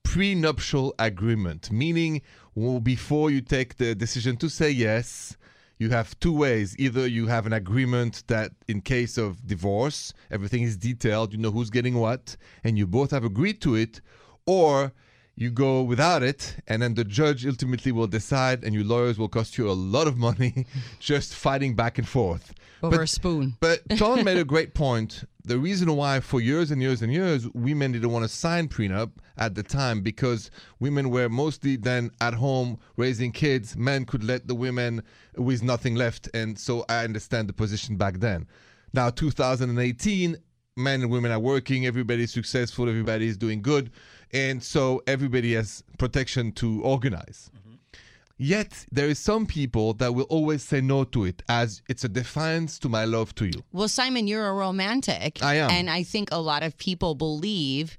prenuptial 0.02 0.94
agreement, 0.98 1.70
meaning 1.70 2.22
well, 2.54 2.80
before 2.80 3.30
you 3.30 3.42
take 3.42 3.76
the 3.76 3.94
decision 3.94 4.38
to 4.38 4.48
say 4.48 4.70
yes, 4.70 5.36
you 5.76 5.90
have 5.90 6.18
two 6.20 6.32
ways. 6.32 6.74
Either 6.78 7.06
you 7.06 7.26
have 7.26 7.44
an 7.44 7.52
agreement 7.52 8.22
that, 8.28 8.52
in 8.66 8.80
case 8.80 9.18
of 9.18 9.46
divorce, 9.46 10.14
everything 10.30 10.62
is 10.62 10.78
detailed, 10.78 11.34
you 11.34 11.38
know 11.38 11.50
who's 11.50 11.68
getting 11.68 11.96
what, 11.96 12.34
and 12.64 12.78
you 12.78 12.86
both 12.86 13.10
have 13.10 13.24
agreed 13.24 13.60
to 13.60 13.74
it, 13.74 14.00
or 14.46 14.94
you 15.36 15.50
go 15.50 15.82
without 15.82 16.22
it, 16.22 16.56
and 16.66 16.80
then 16.82 16.94
the 16.94 17.04
judge 17.04 17.46
ultimately 17.46 17.92
will 17.92 18.06
decide, 18.06 18.64
and 18.64 18.74
your 18.74 18.84
lawyers 18.84 19.18
will 19.18 19.28
cost 19.28 19.58
you 19.58 19.68
a 19.70 19.72
lot 19.72 20.06
of 20.06 20.16
money 20.16 20.64
just 20.98 21.34
fighting 21.34 21.74
back 21.74 21.98
and 21.98 22.08
forth. 22.08 22.54
Over 22.82 22.96
But- 22.96 23.02
a 23.02 23.06
spoon. 23.06 23.56
but 23.60 23.80
Tom 23.96 24.24
made 24.24 24.38
a 24.38 24.44
great 24.44 24.74
point. 24.74 25.24
The 25.44 25.58
reason 25.58 25.94
why, 25.94 26.20
for 26.20 26.40
years 26.40 26.70
and 26.72 26.82
years 26.82 27.02
and 27.02 27.12
years, 27.12 27.46
women 27.54 27.92
didn't 27.92 28.10
want 28.10 28.24
to 28.24 28.28
sign 28.28 28.66
prenup 28.68 29.12
at 29.38 29.54
the 29.54 29.62
time 29.62 30.00
because 30.00 30.50
women 30.80 31.08
were 31.10 31.28
mostly 31.28 31.76
then 31.76 32.10
at 32.20 32.34
home 32.34 32.78
raising 32.96 33.30
kids. 33.30 33.76
Men 33.76 34.04
could 34.06 34.24
let 34.24 34.48
the 34.48 34.54
women 34.56 35.02
with 35.36 35.62
nothing 35.62 35.94
left, 35.94 36.28
and 36.34 36.58
so 36.58 36.84
I 36.88 37.04
understand 37.04 37.48
the 37.48 37.52
position 37.52 37.96
back 37.96 38.18
then. 38.20 38.46
Now, 38.92 39.10
2018, 39.10 40.36
men 40.76 41.02
and 41.02 41.10
women 41.10 41.30
are 41.30 41.38
working. 41.38 41.86
Everybody's 41.86 42.32
successful. 42.32 42.88
Everybody's 42.88 43.36
doing 43.36 43.62
good, 43.62 43.90
and 44.32 44.62
so 44.62 45.02
everybody 45.06 45.54
has 45.54 45.82
protection 45.98 46.52
to 46.52 46.82
organize. 46.82 47.50
Yet 48.38 48.84
there 48.92 49.08
is 49.08 49.18
some 49.18 49.46
people 49.46 49.94
that 49.94 50.14
will 50.14 50.24
always 50.24 50.62
say 50.62 50.82
no 50.82 51.04
to 51.04 51.24
it 51.24 51.42
as 51.48 51.80
it's 51.88 52.04
a 52.04 52.08
defiance 52.08 52.78
to 52.80 52.88
my 52.88 53.06
love 53.06 53.34
to 53.36 53.46
you. 53.46 53.62
Well, 53.72 53.88
Simon, 53.88 54.26
you're 54.26 54.46
a 54.46 54.52
romantic. 54.52 55.42
I 55.42 55.54
am. 55.54 55.70
And 55.70 55.88
I 55.88 56.02
think 56.02 56.28
a 56.30 56.40
lot 56.40 56.62
of 56.62 56.76
people 56.76 57.14
believe, 57.14 57.96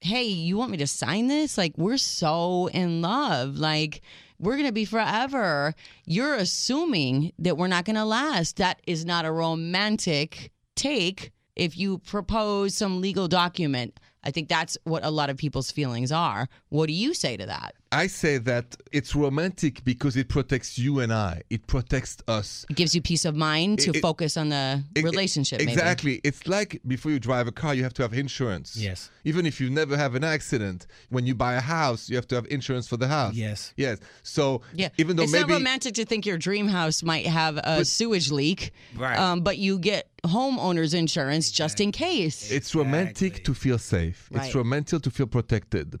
hey, 0.00 0.22
you 0.22 0.56
want 0.56 0.70
me 0.70 0.76
to 0.78 0.86
sign 0.86 1.26
this? 1.26 1.58
Like, 1.58 1.76
we're 1.76 1.96
so 1.96 2.68
in 2.68 3.02
love. 3.02 3.56
Like, 3.56 4.02
we're 4.38 4.54
going 4.54 4.66
to 4.66 4.72
be 4.72 4.84
forever. 4.84 5.74
You're 6.06 6.36
assuming 6.36 7.32
that 7.40 7.56
we're 7.56 7.66
not 7.66 7.84
going 7.84 7.96
to 7.96 8.04
last. 8.04 8.58
That 8.58 8.80
is 8.86 9.04
not 9.04 9.24
a 9.24 9.32
romantic 9.32 10.52
take 10.76 11.32
if 11.56 11.76
you 11.76 11.98
propose 11.98 12.76
some 12.76 13.00
legal 13.00 13.26
document. 13.26 13.98
I 14.22 14.30
think 14.30 14.48
that's 14.48 14.76
what 14.84 15.04
a 15.04 15.10
lot 15.10 15.30
of 15.30 15.36
people's 15.36 15.70
feelings 15.70 16.12
are. 16.12 16.48
What 16.68 16.86
do 16.86 16.92
you 16.92 17.14
say 17.14 17.36
to 17.36 17.46
that? 17.46 17.74
I 17.92 18.06
say 18.06 18.38
that 18.38 18.76
it's 18.92 19.16
romantic 19.16 19.82
because 19.84 20.16
it 20.16 20.28
protects 20.28 20.78
you 20.78 21.00
and 21.00 21.12
I. 21.12 21.42
It 21.50 21.66
protects 21.66 22.18
us. 22.28 22.64
It 22.70 22.76
gives 22.76 22.94
you 22.94 23.02
peace 23.02 23.24
of 23.24 23.34
mind 23.34 23.80
to 23.80 23.90
It- 23.90 23.96
it- 23.96 24.00
focus 24.00 24.36
on 24.36 24.50
the 24.50 24.84
Ex- 24.94 25.04
relationship. 25.04 25.58
maybe. 25.58 25.72
Exactly. 25.72 26.20
It's 26.22 26.46
like 26.46 26.80
before 26.86 27.10
you 27.10 27.18
drive 27.18 27.48
a 27.48 27.52
car, 27.52 27.74
you 27.74 27.82
have 27.82 27.94
to 27.94 28.02
have 28.02 28.14
insurance. 28.14 28.76
Yes. 28.76 29.10
Even 29.24 29.44
if 29.44 29.60
you 29.60 29.70
never 29.70 29.96
have 29.96 30.14
an 30.14 30.22
accident, 30.22 30.86
when 31.08 31.26
you 31.26 31.34
buy 31.34 31.54
a 31.54 31.60
house, 31.60 32.08
you 32.08 32.14
have 32.14 32.28
to 32.28 32.36
have 32.36 32.46
insurance 32.48 32.86
for 32.86 32.96
the 32.96 33.08
house. 33.08 33.34
Yes. 33.34 33.72
Yes. 33.76 33.98
So 34.22 34.62
Yeah, 34.72 34.90
even 34.96 35.16
though 35.16 35.22
maybe 35.22 35.24
it's 35.24 35.32
maybe 35.32 35.52
not 35.54 35.56
romantic 35.58 35.94
to 35.94 36.04
think 36.04 36.26
your 36.26 36.38
dream 36.38 36.68
house 36.68 37.02
might 37.02 37.26
have 37.26 37.56
a 37.58 37.84
sewage 37.84 38.30
leak, 38.30 38.70
Right. 38.96 39.18
Um, 39.18 39.40
but 39.40 39.58
you 39.58 39.80
get 39.80 40.08
homeowners 40.24 40.94
insurance 40.94 41.50
just 41.50 41.80
in 41.80 41.90
case. 41.90 42.52
it's 42.52 42.72
romantic 42.72 43.42
to 43.44 43.52
feel 43.54 43.78
safe. 43.78 44.28
Right. 44.30 44.46
It's 44.46 44.54
romantic 44.54 45.02
to 45.02 45.10
feel 45.10 45.26
protected. 45.26 45.98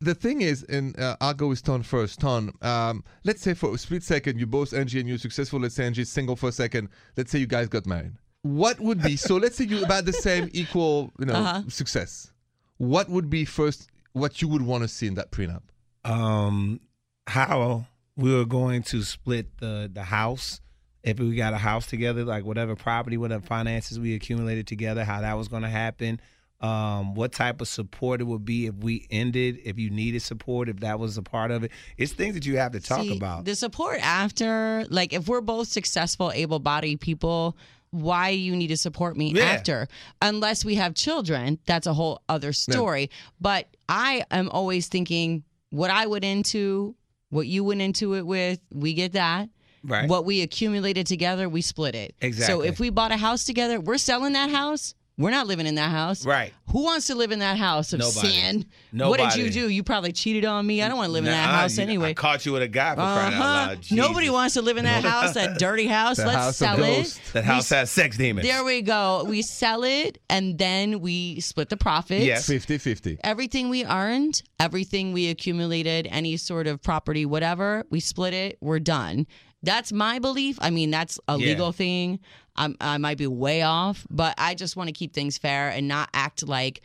The 0.00 0.14
thing 0.14 0.42
is, 0.42 0.62
and 0.64 0.98
uh, 1.00 1.16
I'll 1.20 1.34
go 1.34 1.48
with 1.48 1.62
Ton 1.62 1.82
first. 1.82 2.20
Ton, 2.20 2.52
um, 2.62 3.02
let's 3.24 3.42
say 3.42 3.54
for 3.54 3.74
a 3.74 3.78
split 3.78 4.02
second, 4.04 4.38
you 4.38 4.46
both 4.46 4.70
Angi 4.70 5.00
and 5.00 5.08
you're 5.08 5.18
successful. 5.18 5.58
Let's 5.58 5.74
say 5.74 5.84
Angi's 5.90 6.08
single 6.08 6.36
for 6.36 6.48
a 6.50 6.52
second. 6.52 6.88
Let's 7.16 7.32
say 7.32 7.38
you 7.40 7.46
guys 7.48 7.68
got 7.68 7.84
married. 7.86 8.12
What 8.42 8.78
would 8.78 9.02
be 9.02 9.16
so? 9.16 9.36
Let's 9.36 9.56
say 9.56 9.64
you 9.64 9.84
about 9.84 10.04
the 10.04 10.12
same 10.12 10.48
equal, 10.52 11.10
you 11.18 11.26
know, 11.26 11.34
Uh-huh. 11.34 11.62
success. 11.68 12.30
What 12.76 13.08
would 13.08 13.28
be 13.28 13.44
first? 13.44 13.88
What 14.12 14.40
you 14.40 14.46
would 14.48 14.62
want 14.62 14.82
to 14.84 14.88
see 14.88 15.06
in 15.08 15.14
that 15.14 15.30
prenup? 15.32 15.62
um, 16.04 16.80
how 17.26 17.86
we 18.16 18.34
were 18.34 18.44
going 18.46 18.82
to 18.82 19.02
split 19.02 19.58
the 19.58 19.90
the 19.92 20.04
house 20.04 20.60
if 21.02 21.18
we 21.18 21.34
got 21.36 21.52
a 21.54 21.58
house 21.58 21.86
together, 21.86 22.24
like 22.24 22.44
whatever 22.44 22.74
property, 22.76 23.16
whatever 23.16 23.44
finances 23.44 23.98
we 23.98 24.14
accumulated 24.14 24.66
together, 24.66 25.04
how 25.04 25.20
that 25.20 25.34
was 25.34 25.48
going 25.48 25.62
to 25.62 25.68
happen. 25.68 26.20
Um, 26.60 27.14
what 27.14 27.30
type 27.32 27.60
of 27.60 27.68
support 27.68 28.20
it 28.20 28.24
would 28.24 28.44
be 28.44 28.66
if 28.66 28.74
we 28.74 29.06
ended, 29.10 29.60
if 29.64 29.78
you 29.78 29.90
needed 29.90 30.22
support, 30.22 30.68
if 30.68 30.80
that 30.80 30.98
was 30.98 31.16
a 31.16 31.22
part 31.22 31.52
of 31.52 31.62
it. 31.62 31.70
It's 31.96 32.12
things 32.12 32.34
that 32.34 32.44
you 32.46 32.56
have 32.56 32.72
to 32.72 32.80
talk 32.80 33.02
See, 33.02 33.16
about. 33.16 33.44
the 33.44 33.54
support 33.54 34.00
after, 34.04 34.84
like 34.90 35.12
if 35.12 35.28
we're 35.28 35.40
both 35.40 35.68
successful, 35.68 36.32
able-bodied 36.32 37.00
people. 37.00 37.56
Why 37.90 38.28
you 38.28 38.54
need 38.54 38.66
to 38.66 38.76
support 38.76 39.16
me 39.16 39.32
Yeah. 39.32 39.44
after, 39.44 39.88
unless 40.20 40.62
we 40.62 40.74
have 40.74 40.92
children, 40.94 41.58
that's 41.64 41.86
a 41.86 41.94
whole 41.94 42.20
other 42.28 42.52
story. 42.52 43.08
But 43.40 43.66
I 43.88 44.24
am 44.30 44.50
always 44.50 44.88
thinking 44.88 45.42
what 45.70 45.90
I 45.90 46.06
went 46.06 46.22
into, 46.22 46.94
what 47.30 47.46
you 47.46 47.64
went 47.64 47.80
into 47.80 48.14
it 48.14 48.26
with, 48.26 48.58
we 48.74 48.92
get 48.92 49.12
that. 49.14 49.48
Right. 49.82 50.06
What 50.06 50.26
we 50.26 50.42
accumulated 50.42 51.06
together, 51.06 51.48
we 51.48 51.62
split 51.62 51.94
it. 51.94 52.14
Exactly. 52.20 52.52
So 52.52 52.60
if 52.60 52.78
we 52.78 52.90
bought 52.90 53.10
a 53.10 53.16
house 53.16 53.44
together, 53.44 53.80
we're 53.80 53.96
selling 53.96 54.34
that 54.34 54.50
house. 54.50 54.94
We're 55.18 55.30
not 55.32 55.48
living 55.48 55.66
in 55.66 55.74
that 55.74 55.90
house. 55.90 56.24
Right. 56.24 56.54
Who 56.70 56.84
wants 56.84 57.08
to 57.08 57.16
live 57.16 57.32
in 57.32 57.40
that 57.40 57.56
house 57.58 57.92
of 57.92 57.98
Nobody. 57.98 58.28
sin? 58.28 58.66
What 58.92 59.18
did 59.18 59.34
you 59.34 59.50
do? 59.50 59.68
You 59.68 59.82
probably 59.82 60.12
cheated 60.12 60.44
on 60.44 60.64
me. 60.64 60.80
I 60.80 60.86
don't 60.88 60.96
want 60.96 61.08
to 61.08 61.12
live 61.12 61.24
in 61.24 61.30
that 61.32 61.46
Nuh-uh, 61.46 61.56
house 61.62 61.76
you- 61.76 61.82
anyway. 61.82 62.10
I 62.10 62.14
caught 62.14 62.46
you 62.46 62.52
with 62.52 62.62
a 62.62 62.68
guy 62.68 62.90
for 62.90 62.96
crying 63.00 63.34
out 63.34 63.40
Uh-huh. 63.40 63.42
loud. 63.70 63.86
Nobody 63.90 64.26
Jesus. 64.26 64.32
wants 64.32 64.54
to 64.54 64.62
live 64.62 64.76
in 64.76 64.84
that 64.84 65.02
house, 65.02 65.34
that 65.34 65.58
dirty 65.58 65.86
house. 65.98 66.18
The 66.18 66.26
Let's 66.26 66.36
house 66.36 66.48
of 66.50 66.54
sell 66.54 66.82
it. 66.84 66.96
ghosts. 66.98 67.32
That 67.32 67.44
house 67.44 67.68
has 67.70 67.90
sex 67.90 68.16
demons. 68.16 68.46
There 68.46 68.62
we 68.64 68.80
go. 68.82 69.24
We 69.26 69.42
sell 69.42 69.82
it 69.82 70.18
and 70.30 70.56
then 70.56 71.00
we 71.00 71.40
split 71.40 71.68
the 71.68 71.76
profits. 71.76 72.24
Yes. 72.24 72.46
50 72.46 72.78
50. 72.78 73.18
Everything 73.24 73.70
we 73.70 73.84
earned, 73.86 74.42
everything 74.60 75.12
we 75.12 75.28
accumulated, 75.30 76.06
any 76.12 76.36
sort 76.36 76.66
of 76.68 76.80
property, 76.80 77.26
whatever, 77.26 77.84
we 77.90 77.98
split 77.98 78.34
it. 78.34 78.58
We're 78.60 78.78
done. 78.78 79.26
That's 79.62 79.92
my 79.92 80.18
belief. 80.18 80.58
I 80.60 80.70
mean, 80.70 80.90
that's 80.90 81.18
a 81.28 81.36
Yeah. 81.38 81.46
legal 81.46 81.72
thing. 81.72 82.20
I'm, 82.56 82.76
I 82.80 82.98
might 82.98 83.18
be 83.18 83.26
way 83.26 83.62
off, 83.62 84.06
but 84.10 84.34
I 84.38 84.54
just 84.54 84.76
want 84.76 84.88
to 84.88 84.92
keep 84.92 85.12
things 85.12 85.38
fair 85.38 85.68
and 85.70 85.88
not 85.88 86.08
act 86.14 86.46
like 86.46 86.80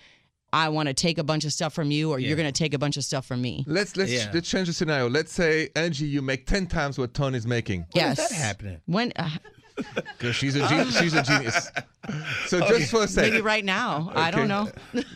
I 0.51 0.69
want 0.69 0.87
to 0.87 0.93
take 0.93 1.17
a 1.17 1.23
bunch 1.23 1.45
of 1.45 1.53
stuff 1.53 1.73
from 1.73 1.89
you 1.89 2.11
or 2.11 2.19
Yeah. 2.19 2.27
you're 2.27 2.37
going 2.37 2.51
to 2.51 2.57
take 2.57 2.75
a 2.75 2.77
bunch 2.79 2.95
of 2.97 3.03
stuff 3.03 3.25
from 3.25 3.41
me. 3.41 3.63
Let's 3.67 3.97
let's 3.97 4.11
Yeah. 4.11 4.29
let's 4.33 4.47
change 4.49 4.67
the 4.67 4.73
scenario. 4.73 5.09
Let's 5.09 5.33
say 5.33 5.69
Angi, 5.75 6.07
you 6.07 6.21
make 6.21 6.45
ten 6.45 6.67
times 6.67 6.97
what 6.99 7.13
Ton 7.15 7.33
is 7.33 7.47
making. 7.47 7.87
When 7.91 8.03
yes. 8.05 8.19
is 8.19 8.29
that 8.29 8.35
happening? 8.35 8.79
When 8.85 9.11
uh, 9.15 9.29
Because 9.75 10.35
she's 10.35 10.55
a 10.55 10.67
gen- 10.67 10.91
she's 10.91 11.13
a 11.13 11.23
genius. 11.23 11.69
So 12.47 12.59
just 12.67 12.91
for 12.91 13.03
a 13.03 13.07
sec, 13.07 13.31
maybe 13.31 13.41
right 13.41 13.63
now. 13.65 14.11
I 14.13 14.29
don't 14.31 14.47
know. 14.47 14.69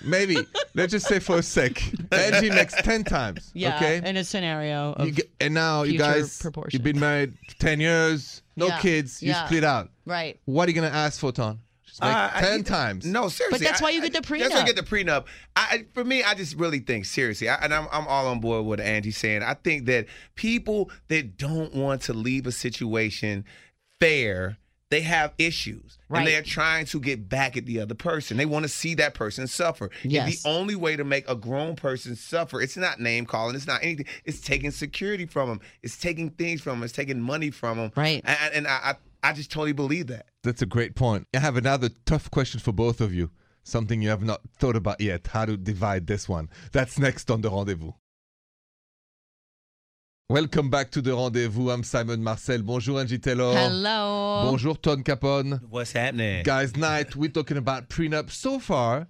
maybe 0.03 0.37
let's 0.73 0.91
just 0.91 1.07
say 1.07 1.19
for 1.19 1.37
a 1.37 1.43
sec, 1.43 1.73
Angi 1.73 2.49
makes 2.53 2.73
ten 2.81 3.03
times. 3.03 3.51
Yeah, 3.53 3.75
Okay. 3.77 4.01
in 4.09 4.17
a 4.17 4.23
scenario 4.23 4.93
of 4.93 5.05
You 5.07 5.11
get, 5.13 5.29
and 5.39 5.53
now 5.53 5.83
you 5.83 5.97
guys, 5.97 6.39
proportions. 6.39 6.73
you've 6.73 6.83
been 6.83 6.99
married 6.99 7.33
ten 7.59 7.79
years, 7.79 8.41
no 8.55 8.67
Yeah. 8.67 8.79
kids, 8.79 9.21
you 9.21 9.29
Yeah. 9.29 9.45
split 9.45 9.63
out. 9.63 9.89
right. 10.05 10.39
What 10.45 10.67
are 10.67 10.71
you 10.71 10.75
gonna 10.75 10.87
ask 10.87 11.19
for, 11.19 11.31
Ton? 11.31 11.59
Just 11.85 12.01
make 12.01 12.11
Uh, 12.13 12.29
ten 12.39 12.59
I- 12.59 12.63
times. 12.63 13.05
No, 13.05 13.27
seriously. 13.29 13.59
But 13.59 13.67
that's 13.67 13.81
I- 13.81 13.83
why 13.83 13.89
you 13.91 14.01
I- 14.01 14.07
get 14.09 14.13
the 14.13 14.27
prenup. 14.27 14.39
That's 14.39 14.53
why 14.53 14.59
you 14.61 14.65
get 14.65 14.75
the 14.77 14.83
prenup. 14.83 15.25
I, 15.55 15.61
I- 15.71 15.85
for 15.93 16.03
me, 16.03 16.23
I 16.23 16.33
just 16.35 16.55
really 16.55 16.79
think 16.79 17.05
seriously, 17.05 17.49
I, 17.49 17.55
and 17.55 17.73
I'm, 17.73 17.87
I'm 17.91 18.07
all 18.07 18.27
on 18.27 18.39
board 18.39 18.65
with 18.65 18.79
Angi 18.79 19.13
saying. 19.13 19.43
I 19.43 19.53
think 19.55 19.85
that 19.87 20.05
people 20.35 20.89
that 21.09 21.37
don't 21.37 21.73
want 21.73 22.01
to 22.03 22.13
leave 22.13 22.47
a 22.47 22.51
situation 22.51 23.43
fair, 23.99 24.57
they 24.89 25.01
have 25.01 25.33
issues, 25.37 25.97
Right. 26.07 26.19
and 26.19 26.27
they're 26.27 26.41
trying 26.41 26.85
to 26.85 26.99
get 26.99 27.27
back 27.27 27.57
at 27.57 27.65
the 27.65 27.79
other 27.81 27.95
person. 27.95 28.37
They 28.37 28.45
want 28.45 28.63
to 28.63 28.69
see 28.69 28.95
that 28.95 29.13
person 29.13 29.45
suffer. 29.47 29.89
And 30.03 30.11
Yes. 30.11 30.43
the 30.43 30.49
only 30.49 30.75
way 30.75 30.95
to 30.95 31.03
make 31.03 31.27
a 31.29 31.35
grown 31.35 31.75
person 31.75 32.15
suffer, 32.15 32.61
it's 32.61 32.77
not 32.77 32.99
name 32.99 33.25
calling, 33.25 33.55
it's 33.55 33.67
not 33.67 33.83
anything. 33.83 34.05
It's 34.23 34.39
taking 34.39 34.71
security 34.71 35.25
from 35.25 35.49
them. 35.49 35.61
It's 35.83 35.97
taking 35.97 36.29
things 36.29 36.61
from 36.61 36.79
them. 36.79 36.83
It's 36.85 36.93
taking 36.93 37.19
money 37.19 37.51
from 37.51 37.77
them. 37.77 37.91
Right. 37.97 38.21
And, 38.23 38.53
and 38.53 38.67
I, 38.67 38.95
I, 39.23 39.29
I 39.29 39.33
just 39.33 39.51
totally 39.51 39.73
believe 39.73 40.07
that. 40.07 40.27
That's 40.43 40.61
a 40.61 40.65
great 40.65 40.95
point. 40.95 41.25
I 41.35 41.39
have 41.39 41.57
another 41.57 41.89
tough 42.05 42.31
question 42.31 42.61
for 42.61 42.71
both 42.71 43.01
of 43.01 43.13
you. 43.13 43.31
Something 43.63 44.01
you 44.01 44.07
have 44.07 44.23
not 44.23 44.39
thought 44.57 44.77
about 44.77 45.01
yet. 45.01 45.27
How 45.27 45.43
to 45.43 45.57
divide 45.57 46.07
this 46.07 46.29
one. 46.29 46.49
That's 46.71 46.97
next 46.97 47.29
on 47.29 47.41
the 47.41 47.49
rendezvous. 47.49 47.91
Welcome 50.29 50.69
back 50.69 50.91
to 50.91 51.01
the 51.01 51.15
rendezvous. 51.15 51.69
I'm 51.69 51.83
Simon 51.83 52.21
Marcel. 52.21 52.61
Bonjour, 52.61 53.01
Angi 53.01 53.21
Taylor. 53.23 53.53
Hello. 53.55 54.41
Bonjour, 54.43 54.75
Ton 54.75 55.01
Capone. 55.01 55.61
What's 55.69 55.93
happening? 55.93 56.43
Guys, 56.43 56.75
night, 56.75 57.15
we're 57.15 57.29
talking 57.29 57.55
about 57.55 57.87
prenup. 57.87 58.29
So 58.29 58.59
far, 58.59 59.07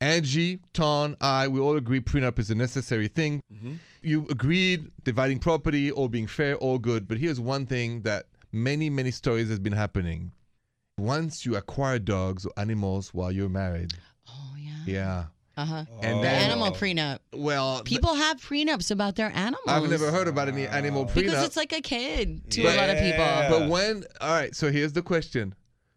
Angi, 0.00 0.58
Ton, 0.72 1.16
I, 1.20 1.46
we 1.46 1.60
all 1.60 1.76
agree 1.76 2.00
prenup 2.00 2.40
is 2.40 2.50
a 2.50 2.56
necessary 2.56 3.06
thing. 3.06 3.40
Mm-hmm. 3.54 3.74
You 4.02 4.26
agreed 4.30 4.90
dividing 5.04 5.38
property, 5.38 5.92
all 5.92 6.08
being 6.08 6.26
fair, 6.26 6.56
all 6.56 6.80
good. 6.80 7.06
But 7.06 7.18
here's 7.18 7.38
one 7.38 7.64
thing 7.64 8.02
that 8.02 8.26
many, 8.50 8.90
many 8.90 9.12
stories 9.12 9.48
has 9.50 9.60
been 9.60 9.74
happening. 9.74 10.32
Once 10.98 11.46
you 11.46 11.54
acquire 11.54 12.00
dogs 12.00 12.44
or 12.46 12.52
animals 12.56 13.14
while 13.14 13.30
you're 13.30 13.48
married, 13.48 13.92
Oh 14.26 14.56
yeah. 14.58 14.72
yeah. 14.86 15.24
Uh 15.58 15.64
huh. 15.64 15.84
And 16.02 16.18
The 16.18 16.22
then, 16.22 16.50
animal 16.50 16.70
prenup. 16.70 17.18
well, 17.34 17.78
th- 17.78 17.84
People 17.84 18.14
have 18.14 18.40
prenups 18.40 18.92
about 18.92 19.16
their 19.16 19.30
animals. 19.34 19.64
I've 19.66 19.90
never 19.90 20.12
heard 20.12 20.28
about 20.28 20.46
any 20.46 20.68
animal 20.68 21.04
prenup. 21.04 21.14
because 21.14 21.44
it's 21.44 21.56
like 21.56 21.72
a 21.72 21.80
kid 21.80 22.48
to 22.52 22.62
a 22.62 22.72
lot 22.76 22.88
of 22.88 22.96
Yeah. 22.96 23.10
people. 23.48 23.58
But 23.58 23.68
when, 23.68 24.04
all 24.20 24.30
right, 24.30 24.54
so 24.54 24.70
here's 24.70 24.92
the 24.92 25.02
question. 25.02 25.54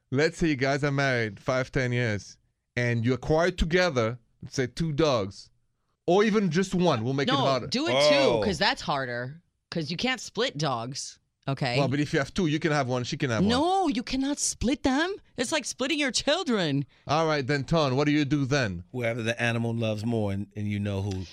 Let's 0.10 0.40
say 0.40 0.48
you 0.48 0.56
guys 0.56 0.84
are 0.84 0.92
married 0.92 1.40
five, 1.40 1.72
ten 1.72 1.92
years, 1.92 2.38
and 2.76 3.06
you 3.06 3.14
acquire 3.14 3.52
together, 3.52 4.18
let's 4.42 4.56
say 4.56 4.66
two 4.66 4.92
dogs, 4.94 5.52
or 6.08 6.24
even 6.24 6.50
just 6.50 6.74
one. 6.74 7.04
We'll 7.04 7.14
make 7.14 7.28
it 7.28 7.32
No, 7.32 7.38
harder. 7.38 7.68
do 7.68 7.88
it 7.88 7.94
Oh. 7.96 8.10
too, 8.10 8.40
because 8.42 8.58
that's 8.58 8.82
harder. 8.82 9.42
Because 9.70 9.92
you 9.92 9.96
can't 9.96 10.20
split 10.20 10.58
dogs. 10.58 11.20
Okay. 11.48 11.78
well, 11.78 11.88
but 11.88 12.00
if 12.00 12.14
you 12.14 12.20
have 12.20 12.34
two, 12.34 12.46
you 12.48 12.60
can 12.60 12.72
have 12.72 12.88
one, 12.88 13.04
she 13.04 13.18
can 13.18 13.30
have 13.32 13.42
one. 13.42 13.50
no, 13.50 13.88
you 13.88 14.04
cannot 14.04 14.38
split 14.40 14.84
them. 14.84 15.16
It's 15.38 15.52
like 15.52 15.66
splitting 15.66 15.98
your 16.00 16.12
children. 16.12 16.86
All 17.08 17.26
right, 17.26 17.46
then, 17.46 17.64
Ton, 17.64 17.96
what 17.96 18.06
do 18.06 18.12
you 18.12 18.26
do 18.26 18.46
then? 18.46 18.84
whoever 18.92 19.24
the 19.24 19.40
animal 19.42 19.74
loves 19.74 20.06
more, 20.06 20.32
and, 20.32 20.48
and 20.56 20.68
you 20.68 20.80
know 20.80 21.02
who. 21.02 21.24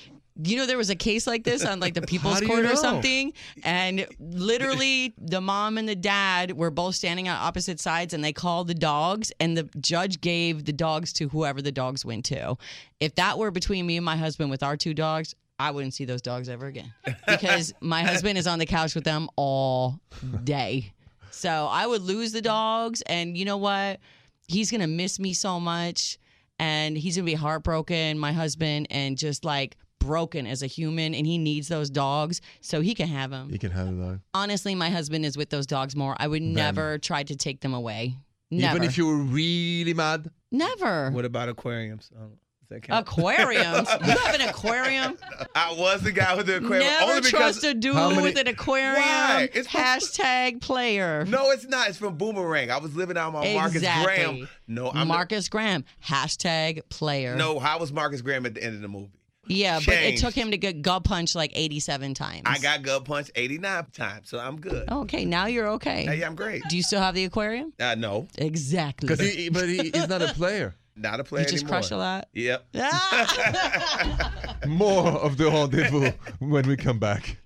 You 0.40 0.56
know, 0.56 0.66
there 0.66 0.78
was 0.78 0.88
a 0.88 0.94
case 0.96 1.26
like 1.26 1.42
this 1.44 1.64
on 1.64 1.80
like 1.80 1.94
the 1.94 2.02
People's 2.06 2.38
do 2.38 2.46
you 2.46 2.50
Court 2.50 2.62
know? 2.64 2.72
or 2.72 2.76
something, 2.76 3.32
and 3.64 4.06
literally 4.18 5.12
the 5.18 5.40
mom 5.40 5.76
and 5.78 5.88
the 5.88 5.96
dad 5.96 6.52
were 6.56 6.70
both 6.70 6.94
standing 6.94 7.28
on 7.28 7.36
opposite 7.36 7.80
sides, 7.80 8.14
and 8.14 8.22
they 8.24 8.32
called 8.32 8.68
the 8.68 8.74
dogs, 8.74 9.30
and 9.40 9.56
the 9.58 9.68
judge 9.80 10.20
gave 10.20 10.64
the 10.64 10.72
dogs 10.72 11.12
to 11.14 11.28
whoever 11.28 11.60
the 11.60 11.72
dogs 11.72 12.04
went 12.04 12.24
to. 12.26 12.56
If 13.00 13.14
that 13.16 13.36
were 13.38 13.50
between 13.50 13.86
me 13.86 13.96
and 13.96 14.04
my 14.04 14.16
husband 14.16 14.48
with 14.50 14.62
our 14.62 14.76
two 14.76 14.94
dogs, 14.94 15.34
I 15.58 15.70
wouldn't 15.72 15.94
see 15.94 16.04
those 16.04 16.22
dogs 16.22 16.48
ever 16.48 16.66
again 16.66 16.92
because 17.26 17.74
my 17.80 18.02
husband 18.02 18.38
is 18.38 18.46
on 18.46 18.58
the 18.58 18.66
couch 18.66 18.94
with 18.94 19.04
them 19.04 19.28
all 19.36 20.00
day. 20.44 20.92
So 21.30 21.68
I 21.70 21.86
would 21.86 22.02
lose 22.02 22.32
the 22.32 22.42
dogs, 22.42 23.02
and 23.02 23.36
you 23.36 23.44
know 23.44 23.56
what? 23.58 24.00
He's 24.46 24.70
gonna 24.70 24.86
miss 24.86 25.18
me 25.18 25.34
so 25.34 25.60
much, 25.60 26.18
and 26.58 26.96
he's 26.96 27.16
gonna 27.16 27.26
be 27.26 27.34
heartbroken, 27.34 28.18
my 28.18 28.32
husband, 28.32 28.86
and 28.90 29.18
just 29.18 29.44
like 29.44 29.76
broken 29.98 30.46
as 30.46 30.62
a 30.62 30.66
human 30.66 31.12
and 31.14 31.26
he 31.26 31.38
needs 31.38 31.68
those 31.68 31.90
dogs, 31.90 32.40
so 32.60 32.80
he 32.80 32.94
can 32.94 33.08
have 33.08 33.30
them. 33.30 33.50
You 33.50 33.58
can 33.58 33.72
have 33.72 33.88
a 33.88 33.92
dog. 33.92 34.20
Honestly, 34.32 34.74
my 34.74 34.90
husband 34.90 35.24
is 35.24 35.36
with 35.36 35.50
those 35.50 35.66
dogs 35.66 35.94
more. 35.96 36.16
I 36.18 36.28
would 36.28 36.42
never 36.42 36.98
try 36.98 37.24
to 37.24 37.36
take 37.36 37.60
them 37.60 37.74
away. 37.74 38.14
Never. 38.50 38.76
Even 38.76 38.88
if 38.88 38.96
you 38.96 39.06
were 39.06 39.18
really 39.18 39.92
mad. 39.94 40.30
never. 40.50 41.10
What 41.10 41.24
about 41.24 41.48
aquariums? 41.48 42.10
Oh, 42.18 42.20
does 42.22 42.30
that 42.30 42.36
count? 42.36 42.47
Aquariums. 42.90 43.88
you 43.88 44.10
have 44.18 44.34
an 44.34 44.48
aquarium? 44.48 45.16
I 45.54 45.75
was 45.75 46.02
the 46.02 46.12
guy 46.12 46.34
with 46.37 46.46
the 46.46 46.56
aquarium. 46.56 46.87
Never 46.87 47.12
only 47.12 47.30
trust 47.30 47.64
a 47.64 47.75
dude 47.75 47.94
many- 47.94 48.22
with 48.22 48.38
an 48.38 48.46
aquarium. 48.48 48.94
Why? 49.02 49.48
It's 49.52 49.68
for- 49.68 49.78
Hashtag 49.78 50.60
player. 50.60 51.25
No, 51.25 51.50
it's 51.50 51.66
not. 51.66 51.88
It's 51.88 51.98
from 51.98 52.16
Boomerang. 52.16 52.70
I 52.70 52.78
was 52.78 52.94
living 52.94 53.16
out 53.16 53.32
my 53.32 53.54
Marcus 53.54 53.82
Graham. 53.82 54.48
No, 54.66 54.90
I'm 54.92 55.08
Marcus 55.08 55.48
Graham. 55.48 55.84
Hashtag 56.04 56.82
player. 56.90 57.37
No, 57.37 57.58
how 57.58 57.78
was 57.78 57.92
Marcus 57.92 58.20
Graham 58.20 58.44
at 58.46 58.54
the 58.54 58.62
end 58.62 58.75
of 58.75 58.82
the 58.82 58.88
movie? 58.88 59.12
Yeah, 59.50 59.80
but 59.84 59.94
it 59.94 60.18
took 60.18 60.34
him 60.34 60.50
to 60.50 60.58
get 60.58 60.82
gut 60.82 61.04
punched 61.04 61.34
like 61.34 61.52
87 61.54 62.12
times. 62.12 62.42
I 62.44 62.58
got 62.58 62.82
gut 62.82 63.06
punched 63.06 63.30
89 63.34 63.87
times, 63.94 64.28
so 64.28 64.38
I'm 64.38 64.60
good. 64.60 64.90
Okay, 64.90 65.25
now 65.25 65.46
you're 65.46 65.68
okay. 65.68 66.04
Hey, 66.04 66.22
I'm 66.22 66.34
great. 66.34 66.62
Do 66.68 66.76
you 66.76 66.82
still 66.82 67.00
have 67.00 67.14
the 67.14 67.25
aquarium? 67.25 67.72
Uh, 67.80 67.94
no, 67.94 68.28
Exactly. 68.37 69.06
Because 69.08 69.20
he, 69.34 69.48
but 69.48 69.66
he, 69.66 69.90
he's 69.90 70.06
not 70.08 70.20
a 70.20 70.34
player. 70.34 70.75
Not 70.98 71.20
a 71.20 71.24
player 71.24 71.44
you 71.44 71.50
just 71.50 71.62
anymore. 71.64 71.78
crush 71.80 71.90
a 71.92 71.96
lot. 71.96 72.28
Yep. 72.34 72.66
Ah! 72.76 74.56
More 74.66 75.08
of 75.08 75.36
the 75.36 75.46
rendezvous 75.46 76.10
when 76.40 76.66
we 76.66 76.76
come 76.76 76.98
back. 76.98 77.38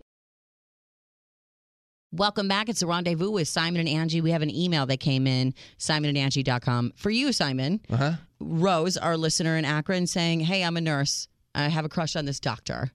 Welcome 2.15 2.47
back. 2.49 2.69
It's 2.69 2.81
the 2.81 2.87
rendezvous 2.87 3.31
with 3.31 3.49
Simon 3.49 3.87
and 3.87 4.11
Angi. 4.11 4.23
We 4.23 4.31
have 4.33 4.43
an 4.43 4.51
email 4.55 4.85
that 4.87 4.99
came 5.01 5.27
in, 5.27 5.55
simonandangie.com. 5.79 6.93
For 6.97 7.11
you, 7.11 7.33
Simon, 7.33 7.81
Uh 7.91 7.97
huh. 7.97 8.13
Rose, 8.41 8.97
our 8.97 9.17
listener 9.17 9.57
in 9.57 9.65
Akron, 9.65 10.07
saying, 10.07 10.41
Hey, 10.41 10.63
I'm 10.65 10.77
a 10.77 10.81
nurse. 10.81 11.29
I 11.55 11.69
have 11.69 11.85
a 11.85 11.89
crush 11.89 12.17
on 12.17 12.25
this 12.25 12.41
doctor. 12.41 12.91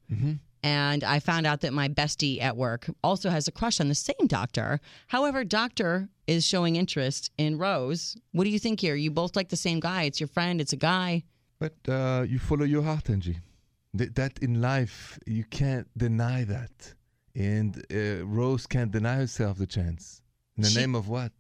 And 0.67 1.01
I 1.05 1.19
found 1.19 1.47
out 1.47 1.61
that 1.61 1.71
my 1.71 1.87
bestie 1.87 2.41
at 2.41 2.57
work 2.57 2.89
also 3.01 3.29
has 3.29 3.47
a 3.47 3.53
crush 3.59 3.79
on 3.79 3.87
the 3.87 3.95
same 3.95 4.25
doctor. 4.27 4.69
However, 5.15 5.45
doctor 5.45 6.09
is 6.35 6.45
showing 6.45 6.75
interest 6.75 7.31
in 7.37 7.57
Rose. 7.57 8.17
What 8.33 8.43
do 8.43 8.49
you 8.49 8.59
think 8.59 8.81
here? 8.81 8.95
You 8.95 9.09
both 9.09 9.33
like 9.37 9.47
the 9.47 9.55
same 9.67 9.79
guy. 9.79 10.01
It's 10.03 10.19
your 10.19 10.27
friend, 10.27 10.59
it's 10.59 10.73
a 10.73 10.81
guy. 10.93 11.23
But 11.57 11.77
uh, 11.87 12.25
you 12.27 12.37
follow 12.37 12.65
your 12.65 12.83
heart, 12.83 13.05
Angi. 13.05 13.37
Th- 13.97 14.13
that 14.15 14.39
in 14.39 14.59
life, 14.61 15.17
you 15.25 15.45
can't 15.45 15.87
deny 15.97 16.43
that. 16.43 16.73
And 17.33 17.71
uh, 17.89 18.25
Rose 18.25 18.67
can't 18.67 18.91
deny 18.91 19.15
herself 19.15 19.57
the 19.57 19.67
chance. 19.67 20.21
In 20.57 20.63
the 20.63 20.69
She- 20.69 20.79
name 20.81 20.95
of 20.95 21.07
what? 21.07 21.31